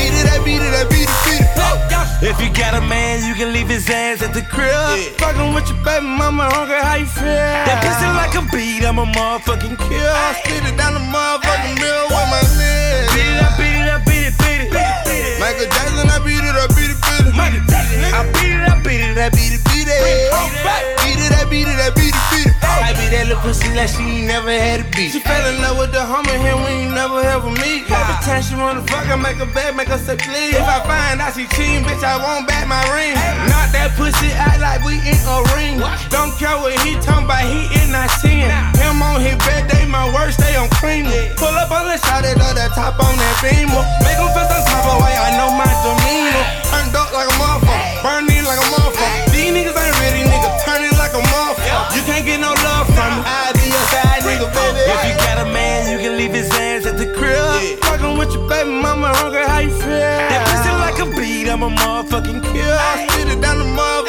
If 2.23 2.41
you 2.41 2.49
got 2.49 2.73
a 2.73 2.81
man, 2.81 3.21
you 3.29 3.35
can 3.35 3.53
leave 3.53 3.69
his 3.69 3.91
ass 3.91 4.23
at 4.23 4.33
the 4.33 4.41
crib. 4.41 4.73
Fucking 5.21 5.53
with 5.53 5.69
your 5.69 5.77
baby 5.85 6.07
mama, 6.07 6.49
hungry, 6.49 6.81
how 6.81 6.97
you 6.97 7.05
feel? 7.05 7.29
That 7.29 7.85
pussy 7.85 8.09
like 8.17 8.33
a 8.33 8.43
beat, 8.57 8.89
I'm 8.89 8.97
a 8.97 9.05
motherfucking 9.05 9.77
kill. 9.77 10.13
I 10.17 10.33
spit 10.41 10.65
it 10.65 10.77
down 10.81 10.95
the 10.97 11.05
motherfucking 11.13 11.77
mill 11.77 12.09
with 12.09 12.29
my 12.33 12.41
leg. 12.57 13.13
Beat 13.13 13.37
it, 13.37 13.45
I 13.45 13.53
beat 13.61 13.77
it, 13.77 13.93
I 13.93 14.01
beat 14.09 14.33
it, 14.33 14.35
beat 14.41 14.73
it. 14.73 15.41
Michael 15.45 15.69
Jackson, 15.69 16.09
I 16.09 16.17
beat 16.25 16.41
it, 16.41 16.57
I 16.57 16.67
beat 16.73 16.89
it, 16.89 17.01
beat 17.05 17.21
it. 17.21 17.26
Jackson, 17.37 18.01
I 18.17 18.25
beat 18.33 18.57
it, 18.57 18.65
I 18.65 18.81
beat 18.81 19.01
it, 19.05 19.19
I 19.19 19.29
beat 19.29 19.53
it, 19.53 19.63
beat 19.69 19.89
it. 19.89 20.01
Beat 20.01 20.25
it, 20.25 20.33
oh, 20.33 20.49
I 20.65 20.97
beat 21.05 21.21
it, 21.21 21.33
I 21.37 21.45
beat 21.45 21.69
it, 21.69 21.77
beat 21.95 22.17
it. 22.49 22.57
I 22.65 22.97
beat 22.97 23.13
that 23.13 23.29
little 23.29 23.43
pussy 23.45 23.69
like 23.77 23.93
she 23.93 24.25
ain't 24.25 24.29
never 24.29 24.49
had 24.49 24.81
a 24.81 24.87
beat. 24.97 25.13
She 25.13 25.21
fell 25.21 25.45
in 25.49 25.61
love 25.61 25.77
with 25.77 25.93
the 25.93 26.01
homie 26.01 26.33
here, 26.41 26.57
we 26.57 26.89
ain't 26.89 26.95
never 26.97 27.21
ever 27.21 27.53
meet. 27.61 27.85
Every 27.89 28.19
time 28.25 28.41
she 28.41 28.57
wanna 28.57 28.81
fuck, 28.89 29.05
I 29.09 29.17
make 29.17 29.37
her 29.37 29.49
beg, 29.53 29.77
make 29.77 29.93
her 29.93 30.01
say 30.01 30.17
please. 30.17 30.57
If 30.57 30.65
I 30.65 30.81
find 30.89 31.21
out 31.21 31.37
she 31.37 31.45
cheating, 31.53 31.85
bitch, 31.85 32.01
I 32.01 32.17
won't 32.17 32.49
back 32.49 32.65
my 32.65 32.81
ring. 32.95 33.15
Knock 33.53 33.69
that 33.77 33.93
pussy 34.01 34.33
out 34.33 34.57
like 34.61 34.81
we 34.81 34.97
in 35.05 35.19
a 35.29 35.39
ring. 35.53 35.77
Don't 36.09 36.33
care 36.41 36.57
what 36.57 36.73
he 36.85 36.97
talking 37.05 37.29
about, 37.29 37.45
he 37.45 37.69
in 37.77 37.93
not 37.93 38.09
seeing. 38.17 38.49
Him 38.81 39.03
on 39.05 39.21
his 39.21 39.37
bed, 39.45 39.69
they 39.69 39.85
my 39.85 40.09
worst, 40.17 40.41
they 40.41 40.57
on 40.57 40.73
clean. 40.81 41.05
Pull 41.37 41.53
up 41.53 41.69
on 41.69 41.85
the 41.91 42.01
shot, 42.01 42.25
it 42.25 42.39
the 42.39 42.67
top 42.73 42.97
on 42.97 43.13
that 43.13 43.37
beam. 43.45 43.69
Make 44.07 44.17
him 44.17 44.31
feel 44.33 44.47
some 44.49 44.65
type 44.65 44.89
of 44.89 45.05
way, 45.05 45.13
I 45.13 45.37
know 45.37 45.53
my 45.53 45.69
demeanor. 45.85 46.46
Turned 46.77 46.93
up 46.93 47.09
like 47.17 47.25
a 47.25 47.37
motherfucker, 47.41 48.05
burning 48.05 48.45
like 48.45 48.61
a 48.61 48.69
motherfucker. 48.69 49.33
These 49.33 49.49
niggas 49.57 49.73
ain't 49.73 49.97
ready, 49.97 50.29
nigga, 50.29 50.49
turning 50.69 50.93
like 51.01 51.17
a 51.17 51.25
motherfucker. 51.25 51.97
You 51.97 52.03
can't 52.05 52.27
get 52.29 52.37
no 52.37 52.53
love 52.53 52.85
from 52.93 53.17
me. 53.17 53.25
I 53.25 53.49
be 53.57 53.73
a 53.73 53.83
side 53.89 54.21
nigga, 54.29 54.45
baby. 54.53 54.85
If 54.85 55.01
you 55.09 55.15
got 55.25 55.41
a 55.41 55.49
man, 55.49 55.89
you 55.89 55.97
can 55.97 56.19
leave 56.19 56.35
his 56.37 56.53
ass 56.53 56.85
at 56.85 56.99
the 56.99 57.09
crib. 57.17 57.81
Fucking 57.81 58.19
with 58.19 58.29
your 58.37 58.47
baby 58.47 58.77
mama, 58.77 59.09
hungry, 59.17 59.41
how 59.49 59.61
you 59.61 59.71
feel? 59.73 59.89
That 59.89 60.45
pussy 60.53 60.69
like 60.85 61.01
a 61.01 61.07
beat, 61.17 61.49
I'm 61.49 61.63
a 61.63 61.71
motherfucking 61.73 62.45
kill. 62.45 62.77
I 62.77 63.09
spit 63.09 63.33
it 63.33 63.41
down 63.41 63.57
the 63.57 63.65
motherfucking 63.65 64.06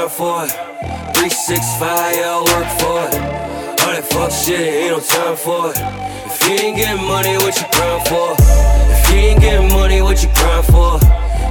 grind 0.00 0.12
for 0.12 0.44
it. 0.44 0.50
365, 1.16 2.16
yeah, 2.16 2.32
I 2.32 2.40
work 2.40 2.68
for 2.80 2.98
it. 3.04 3.14
All 3.84 3.92
that 3.92 4.04
fuck 4.08 4.30
shit, 4.32 4.60
ain't 4.60 4.92
no 4.96 5.00
time 5.00 5.36
for 5.36 5.70
it. 5.70 5.76
If 6.24 6.40
you 6.48 6.56
ain't 6.56 6.76
getting 6.76 7.04
money, 7.04 7.36
what 7.36 7.52
you 7.60 7.66
grind 7.68 8.08
for? 8.08 8.32
If 8.40 9.10
you 9.12 9.16
ain't 9.20 9.40
getting 9.40 9.68
money, 9.72 10.00
what 10.00 10.22
you 10.22 10.30
grind 10.32 10.64
for? 10.72 10.96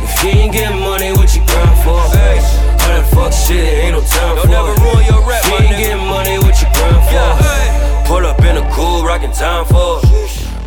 If 0.02 0.24
you 0.24 0.30
ain't 0.34 0.54
getting 0.54 0.80
money, 0.82 1.12
what 1.14 1.30
you 1.36 1.45
grind 1.45 1.78
for? 1.86 2.02
Hey, 2.18 2.41
All 2.41 2.89
that 2.89 3.06
fuck 3.14 3.34
shit, 3.34 3.86
ain't 3.86 3.93
no 3.93 4.02
time 4.02 4.36
Don't 4.36 4.45
for 4.45 4.50
never 4.50 4.74
it. 4.74 4.82
ruin 4.82 5.06
your 5.06 5.22
rep, 5.28 5.41
If 5.45 5.50
you 5.50 5.58
ain't 5.58 5.70
nigga. 5.70 5.78
getting 5.78 6.06
money, 6.10 6.36
what 6.41 6.56
you 6.58 6.68
grind 6.74 7.04
for? 7.06 7.30
Pull 8.10 8.26
up 8.26 8.41
in 8.41 8.58
a 8.58 8.66
cool, 8.74 9.06
rockin' 9.06 9.32
time 9.34 9.66
for 9.66 10.02
it. 10.02 10.10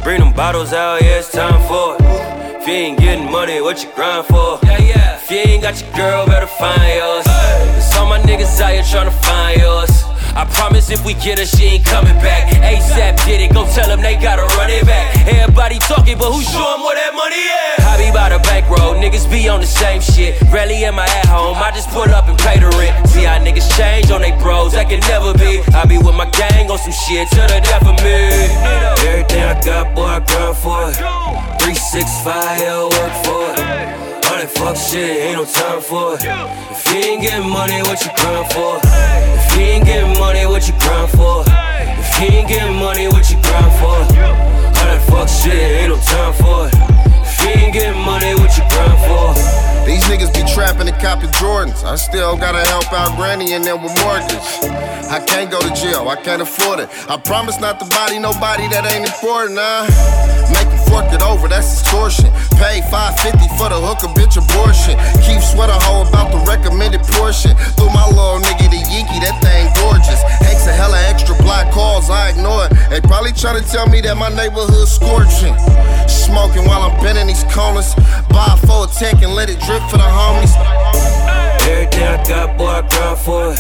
Bring 0.05 0.21
them 0.21 0.33
bottles 0.33 0.73
out, 0.73 1.03
yeah, 1.03 1.19
it's 1.19 1.31
time 1.33 1.59
for 1.67 1.97
it. 1.99 2.63
If 2.63 2.67
you 2.69 2.75
ain't 2.75 2.99
getting 2.99 3.27
money, 3.31 3.61
what 3.61 3.83
you 3.83 3.91
grind 3.95 4.27
for? 4.27 4.59
Yeah, 4.63 4.79
yeah. 4.79 5.02
You 5.33 5.39
ain't 5.49 5.63
got 5.63 5.81
your 5.81 5.89
girl, 5.97 6.27
better 6.27 6.47
find 6.47 6.77
yours. 6.93 7.25
It's 7.81 7.97
all 7.97 8.05
my 8.05 8.21
niggas 8.21 8.61
out 8.61 8.77
here 8.77 8.85
tryna 8.85 9.17
find 9.25 9.63
yours. 9.63 9.89
I 10.37 10.45
promise 10.45 10.91
if 10.91 11.07
we 11.07 11.15
get 11.15 11.39
her, 11.39 11.47
she 11.47 11.81
ain't 11.81 11.87
coming 11.87 12.13
back. 12.21 12.53
ASAP 12.61 13.17
did 13.25 13.41
it, 13.41 13.55
go 13.55 13.65
tell 13.73 13.89
them 13.89 14.03
they 14.03 14.17
gotta 14.17 14.45
run 14.61 14.69
it 14.69 14.85
back. 14.85 15.09
Everybody 15.27 15.79
talking, 15.79 16.19
but 16.19 16.29
who 16.29 16.43
show 16.43 16.75
'em 16.77 16.85
where 16.85 16.97
that 17.01 17.17
money 17.17 17.41
at? 17.49 17.81
I 17.81 17.97
be 17.97 18.13
by 18.13 18.29
the 18.29 18.41
bankroll, 18.45 18.93
niggas 19.01 19.25
be 19.31 19.49
on 19.49 19.63
the 19.63 19.67
same 19.67 20.03
shit. 20.03 20.37
Rarely 20.53 20.85
am 20.85 20.99
I 20.99 21.07
at 21.07 21.25
home, 21.25 21.57
I 21.57 21.71
just 21.71 21.89
pull 21.89 22.13
up 22.13 22.29
and 22.29 22.37
pay 22.37 22.59
the 22.59 22.69
rent. 22.77 23.09
See 23.09 23.25
how 23.25 23.39
niggas 23.39 23.75
change 23.75 24.11
on 24.11 24.21
they 24.21 24.33
bros, 24.33 24.73
that 24.73 24.91
can 24.91 25.01
never 25.09 25.33
be. 25.33 25.65
I 25.73 25.87
be 25.87 25.97
with 25.97 26.15
my 26.15 26.29
gang 26.29 26.71
on 26.71 26.77
some 26.77 26.93
shit 26.93 27.31
to 27.31 27.41
the 27.49 27.59
death 27.65 27.89
of 27.89 27.97
me. 28.05 28.21
Everything 29.09 29.45
I 29.45 29.59
got, 29.65 29.95
boy, 29.95 30.13
I 30.13 30.21
grind 30.21 30.59
for 30.59 30.91
it. 30.93 30.97
365, 31.65 32.61
yeah, 32.61 32.85
work 32.85 33.15
for 33.25 33.49
it. 33.57 34.02
That 34.43 34.51
fuck 34.59 34.75
shit, 34.75 35.23
ain't 35.23 35.39
no 35.39 35.45
time 35.45 35.81
for 35.81 36.19
it. 36.19 36.27
If 36.27 36.91
you 36.91 36.99
ain't 36.99 37.23
getting 37.23 37.49
money, 37.49 37.79
what 37.83 38.03
you 38.03 38.11
grind 38.11 38.51
for? 38.51 38.75
If 38.83 39.55
you 39.55 39.63
ain't 39.63 39.87
getting 39.87 40.19
money, 40.19 40.47
what 40.47 40.67
you 40.67 40.75
grind 40.83 41.11
for? 41.15 41.45
If 41.47 42.19
you 42.19 42.27
ain't 42.27 42.49
getting 42.49 42.75
money, 42.75 43.07
what 43.07 43.31
you 43.31 43.39
grind 43.39 43.73
for? 43.79 44.03
All 44.03 44.75
that 44.75 44.99
fuck 45.07 45.29
shit, 45.29 45.55
ain't 45.55 45.95
no 45.95 45.97
time 46.03 46.35
for 46.43 46.67
it. 46.67 46.75
If 47.23 47.39
you 47.39 47.63
ain't 47.63 47.73
getting 47.73 48.03
money, 48.03 48.35
what 48.35 48.51
you 48.59 48.67
grind 48.67 48.99
for? 49.07 49.72
These 49.85 50.05
niggas 50.07 50.33
be 50.33 50.43
trapping 50.55 50.89
and 50.89 50.97
copping 51.03 51.31
Jordans. 51.43 51.85
I 51.85 51.97
still 51.97 52.37
gotta 52.37 52.65
help 52.71 52.93
out 52.93 53.17
Granny 53.17 53.53
and 53.53 53.65
them 53.65 53.83
with 53.83 53.93
mortgage. 54.01 54.49
I 55.13 55.21
can't 55.27 55.51
go 55.51 55.61
to 55.61 55.71
jail, 55.75 56.09
I 56.09 56.17
can't 56.17 56.41
afford 56.41 56.81
it. 56.81 56.89
I 57.09 57.19
promise 57.19 57.61
not 57.61 57.79
to 57.81 57.87
body 57.93 58.19
nobody 58.19 58.69
that 58.73 58.89
ain't 58.89 59.05
important, 59.05 59.61
nah. 59.61 59.85
Make 60.49 60.73
them 60.73 60.81
fork 60.89 61.13
it 61.13 61.21
over, 61.21 61.49
that's 61.49 61.69
extortion. 61.69 62.33
Pay 62.57 62.81
550 62.89 63.45
for 63.61 63.69
the 63.69 63.77
hooker, 63.77 64.09
bitch 64.17 64.41
abortion. 64.41 64.97
Keep 65.21 65.45
sweater 65.45 65.77
hoe 65.85 66.09
about 66.09 66.33
the 66.33 66.41
recommended 66.49 67.05
portion. 67.13 67.53
Threw 67.77 67.92
Probably 73.43 73.63
tryna 73.63 73.73
tell 73.73 73.89
me 73.89 74.01
that 74.03 74.15
my 74.17 74.31
neighborhood 74.39 74.87
scorching. 74.87 75.51
Smoking 76.07 76.63
while 76.63 76.87
I'm 76.87 76.95
bending 77.03 77.27
these 77.27 77.43
corners. 77.51 77.91
Buy 78.31 78.55
a 78.55 78.57
full 78.67 78.87
tech 78.87 79.19
and 79.19 79.35
let 79.35 79.51
it 79.51 79.59
drip 79.67 79.83
for 79.91 79.99
the 79.99 80.07
homies. 80.07 80.55
Everything 81.67 82.07
I 82.07 82.23
got, 82.23 82.55
boy, 82.57 82.71
I 82.71 82.87
grind 82.87 83.19
for 83.19 83.51
it. 83.51 83.59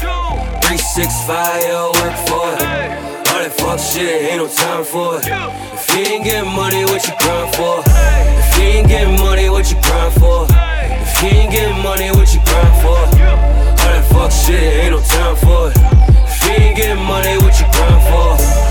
365, 0.63 1.67
yeah, 1.67 1.83
I 1.83 1.91
work 1.99 2.15
for 2.31 2.47
it. 2.47 2.63
All 3.27 3.43
that 3.43 3.53
fuck 3.59 3.83
shit, 3.83 4.31
ain't 4.31 4.39
no 4.39 4.47
time 4.47 4.87
for 4.87 5.19
it. 5.19 5.27
If 5.27 5.83
you 5.91 6.15
ain't 6.15 6.25
getting 6.31 6.55
money, 6.55 6.87
what 6.87 7.03
you 7.03 7.15
grind 7.19 7.51
for? 7.59 7.83
If 7.83 8.55
you 8.63 8.87
ain't 8.87 8.87
getting 8.87 9.19
money, 9.19 9.51
what 9.51 9.67
you 9.67 9.83
grind 9.83 10.15
for? 10.15 10.47
If 10.47 11.23
you 11.27 11.43
ain't 11.43 11.51
getting 11.51 11.83
money, 11.83 12.07
what 12.15 12.31
you 12.31 12.39
grind 12.47 12.75
for? 12.87 13.03
All 13.03 13.91
that 13.91 14.07
fuck 14.15 14.31
shit, 14.31 14.63
ain't 14.63 14.95
no 14.95 15.03
time 15.03 15.35
for 15.43 15.75
it. 15.75 15.77
If 16.23 16.39
you 16.47 16.71
ain't 16.71 16.77
getting 16.79 17.03
money, 17.03 17.35
what 17.43 17.59
you 17.59 17.67
grind 17.75 18.03
for? 18.07 18.63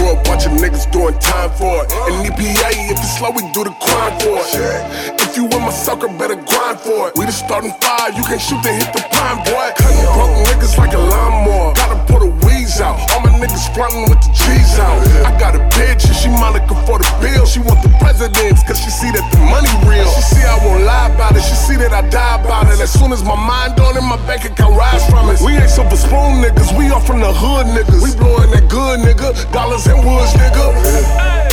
Grew 0.00 0.16
up 0.16 0.26
watching 0.28 0.56
niggas 0.56 0.90
doing 0.90 1.12
time 1.18 1.50
for 1.60 1.84
it. 1.84 1.92
And 1.92 2.24
EPA, 2.24 2.72
if 2.88 2.96
it's 2.96 3.18
slow, 3.18 3.32
we 3.32 3.42
do 3.52 3.64
the 3.64 3.76
crime 3.84 4.18
for 4.20 4.40
it. 4.40 5.20
If 5.20 5.36
you 5.36 5.44
in 5.44 5.60
my 5.60 5.70
sucker, 5.70 6.08
better 6.08 6.36
grind 6.36 6.80
for 6.80 7.08
it. 7.08 7.16
We 7.16 7.26
the 7.26 7.32
starting 7.32 7.72
fire, 7.82 8.08
you 8.16 8.24
can 8.24 8.38
shoot 8.38 8.64
and 8.64 8.80
hit 8.80 8.94
the 8.94 9.04
pine, 9.12 9.44
boy. 9.44 9.68
Cutting 9.76 10.08
broke 10.16 10.36
niggas 10.48 10.78
like 10.78 10.94
a 10.94 10.98
lawnmower. 10.98 11.74
Gotta 11.74 12.00
put 12.10 12.22
a 12.22 12.49
wheeze 12.70 12.80
out. 12.80 12.98
All 13.10 13.20
my 13.20 13.30
niggas 13.38 13.66
frontin' 13.74 14.02
with 14.08 14.20
the 14.22 14.30
G's 14.30 14.78
out. 14.78 15.02
I 15.26 15.34
got 15.38 15.54
a 15.54 15.62
bitch 15.74 16.06
and 16.06 16.16
she 16.16 16.28
Monica 16.28 16.74
for 16.86 16.98
the 16.98 17.08
bill. 17.20 17.46
She 17.46 17.60
want 17.60 17.82
the 17.82 17.90
presidents, 17.98 18.62
cause 18.62 18.78
she 18.78 18.90
see 18.90 19.10
that 19.10 19.26
the 19.32 19.38
money 19.50 19.70
real. 19.88 20.06
She 20.14 20.22
see 20.22 20.44
I 20.46 20.56
won't 20.64 20.84
lie 20.84 21.10
about 21.10 21.36
it. 21.36 21.42
She 21.42 21.54
see 21.54 21.76
that 21.76 21.92
I 21.92 22.06
die 22.08 22.40
about 22.40 22.70
it. 22.72 22.80
As 22.80 22.92
soon 22.92 23.12
as 23.12 23.22
my 23.24 23.34
mind 23.34 23.80
on 23.80 23.96
it, 23.96 24.02
my 24.02 24.16
bank 24.26 24.44
account 24.44 24.76
rise 24.76 25.04
from 25.10 25.30
it. 25.30 25.40
We 25.42 25.56
ain't 25.56 25.70
silver 25.70 25.96
spoon 25.96 26.42
niggas, 26.42 26.76
we 26.78 26.90
all 26.90 27.00
from 27.00 27.20
the 27.20 27.32
hood 27.32 27.66
niggas. 27.66 28.02
We 28.02 28.14
blowin' 28.16 28.50
that 28.54 28.68
good 28.70 29.00
nigga, 29.00 29.34
dollars 29.52 29.86
and 29.86 29.98
woods 30.06 30.32
nigga. 30.38 30.70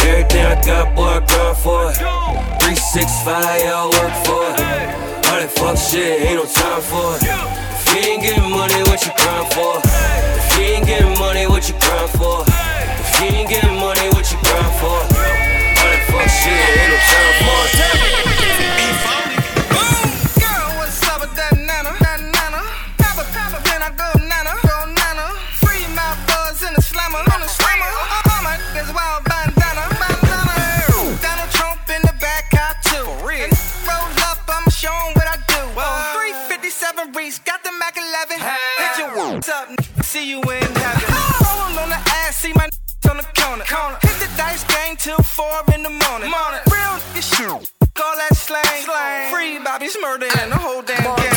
Everything 0.06 0.46
I 0.46 0.56
got, 0.62 0.96
boy, 0.96 1.18
I 1.18 1.20
grind 1.26 1.58
for 1.58 1.92
it. 1.92 1.98
365, 2.62 3.62
yeah, 3.62 3.74
I 3.74 3.86
work 3.90 4.14
for 4.26 4.44
it. 4.46 4.78
All 5.28 5.40
that 5.42 5.52
fuck 5.52 5.78
shit, 5.78 6.22
ain't 6.22 6.38
no 6.38 6.46
time 6.46 6.82
for 6.82 7.18
it. 7.18 7.67
You 7.98 8.04
ain't 8.04 8.22
getting 8.22 8.52
money, 8.52 8.78
what 8.84 9.04
you 9.04 9.12
grind 9.18 9.52
for? 9.54 9.82
If 9.82 10.58
you 10.60 10.66
ain't 10.66 10.86
getting 10.86 11.18
money, 11.18 11.48
what 11.48 11.68
you 11.68 11.74
grind 11.82 12.12
for? 12.12 12.46
If 12.46 13.20
you 13.20 13.26
ain't 13.26 13.50
getting 13.50 13.74
money, 13.74 14.08
what 14.14 14.32
you 14.32 14.38
grind 14.46 14.74
for? 14.78 14.86
All 14.86 15.02
that 15.02 16.06
fuck 16.06 16.30
shit, 16.30 16.54
ain't 16.54 16.94
no 16.94 16.98
time 17.10 17.34
for 17.42 17.58
it. 17.66 17.74
Girl, 20.38 20.78
what's 20.78 21.02
up 21.10 21.22
with 21.22 21.34
that 21.42 21.58
nana? 21.58 21.98
Nana. 22.38 22.62
Papa, 23.02 23.26
papa, 23.34 23.66
then 23.66 23.82
I 23.82 23.90
go 23.98 24.14
nana. 24.30 24.54
Go 24.62 24.78
nana. 24.94 25.34
Free 25.58 25.90
my 25.98 26.14
buzz 26.30 26.62
in 26.62 26.76
the 26.76 26.82
slammer. 26.84 27.26
On 27.34 27.42
the 27.42 27.50
slammer. 27.50 28.17
See 40.18 40.32
you 40.32 40.42
in 40.42 40.48
heaven. 40.82 41.14
Rolling 41.46 41.78
on 41.78 41.90
the 41.90 42.02
ass, 42.26 42.38
see 42.38 42.52
my 42.54 42.64
n- 42.64 42.72
on 43.12 43.18
the 43.18 43.24
corner. 43.38 43.98
Hit 44.02 44.18
the 44.18 44.28
dice 44.36 44.64
game 44.64 44.96
till 44.96 45.16
4 45.18 45.46
in 45.76 45.84
the 45.84 45.92
morning. 45.92 46.32
Real 46.32 46.98
nigga 47.14 47.22
shoot. 47.22 47.72
All 48.02 48.16
that 48.18 48.36
slang. 48.36 49.30
Free 49.32 49.60
Bobby 49.60 49.86
Shmurda 49.86 50.26
and 50.42 50.52
the 50.52 50.58
whole 50.58 50.82
damn 50.82 51.04
gang. 51.04 51.37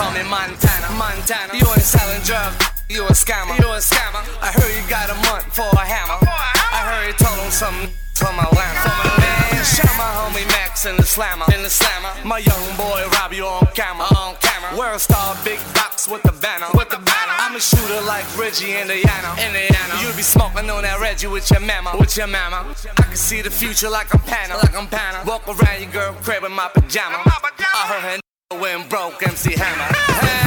Call 0.00 0.12
me 0.16 0.24
Montana. 0.24 0.88
Montana. 0.96 1.52
You 1.52 1.68
ain't 1.76 1.84
selling 1.84 2.24
drugs. 2.24 2.56
You 2.88 3.04
a 3.04 3.12
scammer. 3.12 3.52
You 3.60 3.68
a 3.68 3.84
scammer. 3.84 4.24
I 4.40 4.48
heard 4.48 4.72
you 4.72 4.80
got 4.88 5.12
a 5.12 5.18
month 5.28 5.52
for 5.52 5.68
a 5.76 5.84
hammer. 5.84 6.16
I 6.24 6.80
heard 6.88 7.12
you 7.12 7.12
told 7.20 7.36
him 7.36 7.52
something 7.52 7.92
from 8.16 8.32
Atlanta. 8.40 8.80
From 8.80 8.96
Atlanta. 8.96 9.60
Shout 9.60 9.92
my 10.00 10.08
homie 10.16 10.48
Max 10.56 10.86
in 10.86 10.96
the 10.96 11.04
slammer. 11.04 11.44
In 11.52 11.60
the 11.62 11.68
slammer. 11.68 12.16
My 12.24 12.38
young 12.38 12.64
boy 12.80 13.04
rob 13.20 13.34
you 13.34 13.44
on 13.44 13.68
camera. 13.76 14.08
On 14.16 14.34
camera. 14.40 14.72
World 14.72 15.04
star 15.04 15.36
big 15.44 15.60
box 15.76 16.08
with 16.08 16.22
the 16.22 16.32
banner. 16.32 16.72
With 16.72 16.88
the 16.88 16.96
banner. 16.96 17.36
I'm 17.36 17.54
a 17.56 17.60
shooter 17.60 18.00
like 18.08 18.24
Reggie 18.40 18.72
Indiana. 18.80 19.36
Indiana. 19.36 20.00
You 20.00 20.08
be 20.16 20.24
smoking 20.24 20.70
on 20.72 20.80
that 20.80 20.96
Reggie 20.98 21.28
with 21.28 21.44
your 21.50 21.60
mama. 21.60 21.92
With 22.00 22.16
your 22.16 22.26
mama. 22.26 22.72
I 22.72 23.02
can 23.04 23.20
see 23.20 23.42
the 23.42 23.50
future 23.50 23.90
like 23.90 24.08
I'm 24.16 24.24
Panna. 24.24 24.56
Like 24.64 24.72
I'm 24.72 24.88
Panna. 24.88 25.28
Walk 25.28 25.44
around 25.44 25.76
your 25.76 25.92
girl 25.92 26.16
crib 26.24 26.44
in 26.44 26.52
my 26.52 26.72
pajama. 26.72 27.20
I 27.20 27.84
heard 27.84 28.16
her 28.16 28.29
when 28.58 28.88
broke 28.88 29.22
MC 29.22 29.52
Hammer. 29.54 29.86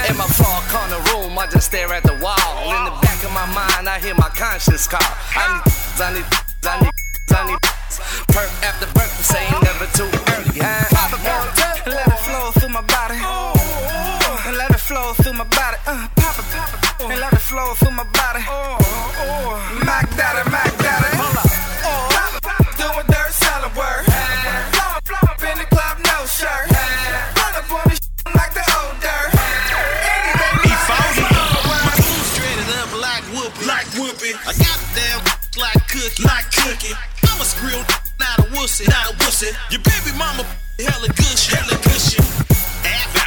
In 0.10 0.18
my 0.18 0.28
far 0.28 0.60
corner 0.68 1.00
room, 1.12 1.40
I 1.40 1.48
just 1.48 1.68
stare 1.68 1.92
at 1.94 2.04
the 2.04 2.16
wall. 2.20 2.36
In 2.68 2.84
the 2.84 2.92
back 3.00 3.24
of 3.24 3.32
my 3.32 3.48
mind, 3.56 3.88
I 3.88 4.00
hear 4.00 4.16
my 4.16 4.28
conscience 4.36 4.88
call. 4.88 5.00
I 5.00 5.64
need, 5.64 5.72
I 6.04 6.14
need, 6.14 6.26
I 6.68 6.82
need, 6.84 6.92
I 7.32 7.48
need. 7.48 7.60
Perk 8.28 8.52
after 8.68 8.88
perk, 8.92 9.08
saying 9.24 9.56
never 9.64 9.88
too 9.96 10.10
early. 10.36 10.60
Huh? 10.60 10.84
And 11.86 11.94
let 11.96 12.08
it 12.08 12.20
flow 12.28 12.52
through 12.52 12.70
my 12.70 12.82
body. 12.82 13.20
And 14.48 14.58
let 14.58 14.72
it 14.72 14.80
flow 14.80 15.14
through 15.14 15.34
my 15.34 15.46
body. 15.46 15.78
Uh, 15.88 16.08
pop 16.16 16.40
it, 16.40 16.46
pop 16.52 17.00
it. 17.00 17.12
And 17.12 17.20
let 17.22 17.32
it 17.32 17.40
flow 17.40 17.74
through 17.76 17.92
my 17.92 18.04
body. 18.12 18.44
Mac 19.86 20.10
Daddy, 20.18 20.50
Mac 20.52 20.83
cookie. 36.04 36.24
Like 36.24 36.52
cookie. 36.52 36.96
I'm 37.32 37.40
a 37.40 37.48
skrill, 37.48 37.80
not 38.20 38.40
a 38.40 38.46
wussy. 38.52 38.88
Not 38.88 39.12
a 39.12 39.14
wussy. 39.24 39.52
Your 39.72 39.82
baby 39.82 40.12
mama 40.18 40.44
hella 40.80 41.08
gushy. 41.16 41.56
Hella 41.56 41.80
gushy. 41.84 42.20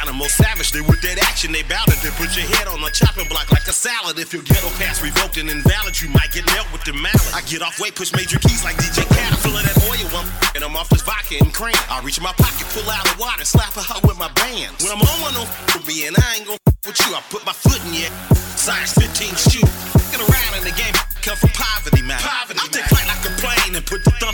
Animal 0.01 0.29
savagely 0.29 0.81
with 0.81 1.01
that 1.01 1.19
action 1.19 1.51
they 1.51 1.63
bout 1.63 1.87
it. 1.89 1.99
They 1.99 2.11
put 2.15 2.31
your 2.37 2.45
head 2.47 2.67
on 2.67 2.79
a 2.79 2.91
chopping 2.91 3.27
block 3.27 3.51
like 3.51 3.67
a 3.67 3.73
salad. 3.73 4.19
If 4.19 4.31
your 4.31 4.43
ghetto 4.43 4.69
pass 4.79 5.01
revoked 5.01 5.37
and 5.37 5.49
invalid, 5.49 5.99
you 5.99 6.09
might 6.09 6.31
get 6.31 6.45
nailed 6.47 6.69
with 6.71 6.83
the 6.85 6.93
mallet. 6.93 7.33
I 7.33 7.41
get 7.49 7.61
off 7.61 7.79
weight, 7.79 7.95
push 7.95 8.13
major 8.13 8.39
keys 8.39 8.63
like 8.63 8.77
DJ 8.77 9.03
Khaled. 9.03 9.39
Full 9.41 9.57
of 9.57 9.63
that 9.63 9.77
oil, 9.89 10.07
I'm 10.15 10.27
and 10.55 10.63
I'm 10.63 10.75
off 10.77 10.89
this 10.89 11.01
vodka 11.01 11.41
and 11.41 11.53
cream. 11.53 11.75
I 11.89 11.99
reach 12.05 12.17
in 12.17 12.23
my 12.23 12.35
pocket, 12.37 12.67
pull 12.71 12.87
out 12.87 13.03
the 13.03 13.15
water, 13.19 13.43
slap 13.43 13.75
a 13.75 13.81
hoe 13.81 14.05
with 14.07 14.19
my 14.19 14.31
bands. 14.37 14.79
When 14.83 14.93
I'm 14.93 15.01
on 15.01 15.17
one, 15.21 15.33
don't 15.33 15.49
with 15.75 15.87
me, 15.87 16.07
and 16.07 16.15
I 16.15 16.39
ain't 16.39 16.47
gon' 16.47 16.57
with 16.85 16.99
you. 17.03 17.11
I 17.15 17.21
put 17.27 17.43
my 17.45 17.53
foot 17.53 17.81
in 17.89 18.05
your 18.05 18.11
size 18.55 18.93
15 18.93 19.35
shoe. 19.35 19.96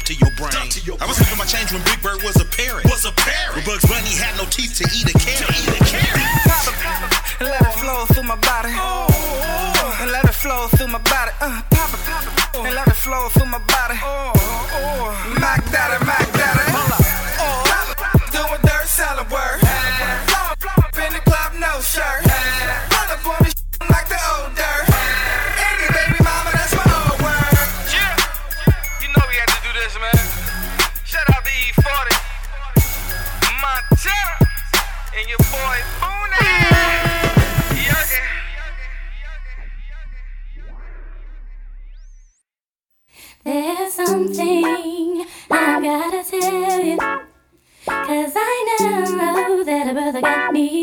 Put 0.03 0.19
the 0.19 0.57
thump 0.57 0.71
to 0.71 0.81
your 0.81 0.97
brain. 0.97 1.03
I 1.03 1.07
was 1.07 1.17
having 1.17 1.37
my 1.37 1.45
change 1.45 1.71
when 1.71 1.81
Big 1.83 2.01
Bird 2.01 2.23
was 2.23 2.35
a 2.39 2.45
parrot. 2.45 2.85
Was 2.85 3.05
a 3.05 3.11
parrot. 3.11 3.55
When 3.55 3.65
Bugs 3.65 3.85
Bunny 3.87 4.15
had 4.15 4.35
no 4.37 4.45
teeth 4.45 4.62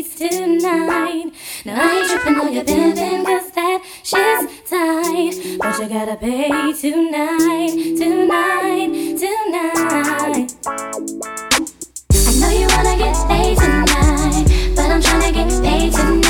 got 0.01 0.09
needs 0.09 0.15
tonight. 0.15 1.31
No, 1.65 1.73
I 1.75 1.99
ain't 1.99 2.09
tripping 2.09 2.39
on 2.39 2.53
your 2.53 2.63
pimpin' 2.63 3.25
cause 3.25 3.51
that 3.51 3.83
shit's 4.03 4.69
tight. 4.69 5.57
But 5.59 5.79
you 5.79 5.89
gotta 5.89 6.15
pay 6.15 6.73
tonight, 6.73 7.97
tonight, 7.97 9.17
tonight. 9.19 10.55
I 12.13 12.33
know 12.39 12.49
you 12.49 12.67
wanna 12.67 12.97
get 12.97 13.15
paid 13.27 13.57
tonight, 13.57 14.73
but 14.75 14.91
I'm 14.91 15.01
tryna 15.01 15.33
get 15.33 15.63
paid 15.63 15.93
tonight. 15.93 16.20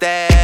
That? 0.00 0.40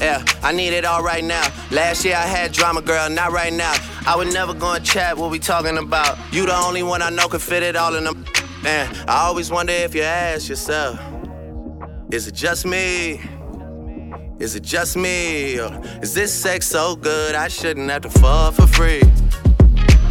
Yeah, 0.00 0.24
I 0.42 0.52
need 0.52 0.72
it 0.72 0.84
all 0.84 1.02
right 1.02 1.22
now. 1.22 1.46
Last 1.70 2.04
year 2.04 2.16
I 2.16 2.26
had 2.26 2.52
drama, 2.52 2.82
girl, 2.82 3.08
not 3.08 3.30
right 3.30 3.52
now. 3.52 3.72
I 4.04 4.16
would 4.16 4.32
never 4.32 4.52
go 4.52 4.72
and 4.72 4.84
chat 4.84 5.16
what 5.16 5.30
we 5.30 5.38
talking 5.38 5.78
about. 5.78 6.18
You 6.32 6.44
the 6.44 6.56
only 6.56 6.82
one 6.82 7.02
I 7.02 7.10
know 7.10 7.28
can 7.28 7.38
fit 7.38 7.62
it 7.62 7.76
all 7.76 7.94
in 7.94 8.04
them. 8.04 8.24
Man, 8.62 8.92
I 9.08 9.26
always 9.26 9.50
wonder 9.50 9.72
if 9.72 9.94
you 9.94 10.02
ask 10.02 10.48
yourself, 10.48 10.98
is 12.10 12.26
it 12.26 12.34
just 12.34 12.66
me? 12.66 13.20
Is 14.40 14.56
it 14.56 14.64
just 14.64 14.96
me? 14.96 15.60
Or 15.60 15.80
is 16.02 16.14
this 16.14 16.34
sex 16.34 16.66
so 16.66 16.96
good 16.96 17.36
I 17.36 17.46
shouldn't 17.46 17.88
have 17.90 18.02
to 18.02 18.10
fuck 18.10 18.54
for 18.54 18.66
free? 18.66 19.02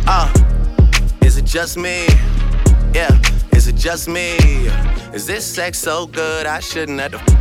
Uh, 0.08 0.32
is 1.22 1.38
it 1.38 1.46
just 1.46 1.78
me? 1.78 2.08
Yeah, 2.94 3.20
is 3.54 3.68
it 3.68 3.76
just 3.76 4.08
me? 4.08 4.38
Is 5.14 5.28
this 5.28 5.46
sex 5.46 5.80
so 5.80 6.08
good 6.08 6.46
I 6.46 6.62
shouldn't 6.62 7.00
have 7.02 7.12
to 7.12 7.41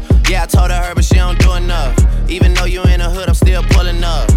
Yeah, 0.31 0.43
I 0.43 0.45
told 0.45 0.71
her, 0.71 0.95
but 0.95 1.03
she 1.03 1.15
don't 1.15 1.37
do 1.39 1.51
enough. 1.55 1.93
Even 2.29 2.53
though 2.53 2.63
you 2.63 2.81
in 2.83 3.01
the 3.01 3.09
hood, 3.09 3.27
I'm 3.27 3.33
still 3.33 3.63
pulling 3.63 4.01
up. 4.01 4.29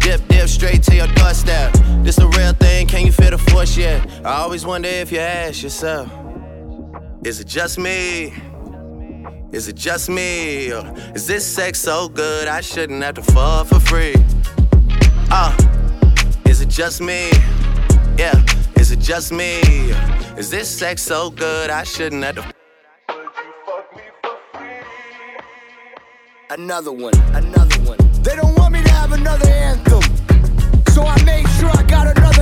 Dip, 0.00 0.26
dip, 0.26 0.48
straight 0.48 0.82
to 0.82 0.96
your 0.96 1.06
doorstep. 1.06 1.72
This 2.02 2.18
a 2.18 2.26
real 2.26 2.52
thing, 2.54 2.88
can 2.88 3.06
you 3.06 3.12
feel 3.12 3.30
the 3.30 3.38
force 3.38 3.76
yet? 3.76 4.04
I 4.26 4.38
always 4.38 4.66
wonder 4.66 4.88
if 4.88 5.12
you 5.12 5.20
ask 5.20 5.62
yourself, 5.62 6.10
is 7.24 7.38
it 7.38 7.46
just 7.46 7.78
me? 7.78 8.34
Is 9.52 9.68
it 9.68 9.76
just 9.76 10.08
me? 10.08 10.72
Or 10.72 10.92
is 11.14 11.28
this 11.28 11.46
sex 11.46 11.78
so 11.78 12.08
good 12.08 12.48
I 12.48 12.60
shouldn't 12.60 13.04
have 13.04 13.14
to 13.14 13.22
fuck 13.22 13.68
for 13.68 13.78
free? 13.78 14.16
Uh, 15.30 15.56
is 16.48 16.60
it 16.60 16.70
just 16.70 17.00
me? 17.00 17.30
Yeah, 18.18 18.44
is 18.74 18.90
it 18.90 18.98
just 18.98 19.30
me? 19.30 19.60
Is 20.36 20.50
this 20.50 20.68
sex 20.68 21.02
so 21.02 21.30
good 21.30 21.70
I 21.70 21.84
shouldn't 21.84 22.24
have 22.24 22.34
to 22.34 22.55
Another 26.48 26.92
one, 26.92 27.12
another 27.34 27.80
one. 27.80 27.98
They 28.22 28.36
don't 28.36 28.56
want 28.56 28.72
me 28.72 28.80
to 28.80 28.90
have 28.92 29.10
another 29.10 29.48
anthem. 29.48 30.00
So 30.94 31.02
I 31.02 31.20
made 31.24 31.44
sure 31.58 31.70
I 31.70 31.82
got 31.82 32.16
another 32.16 32.35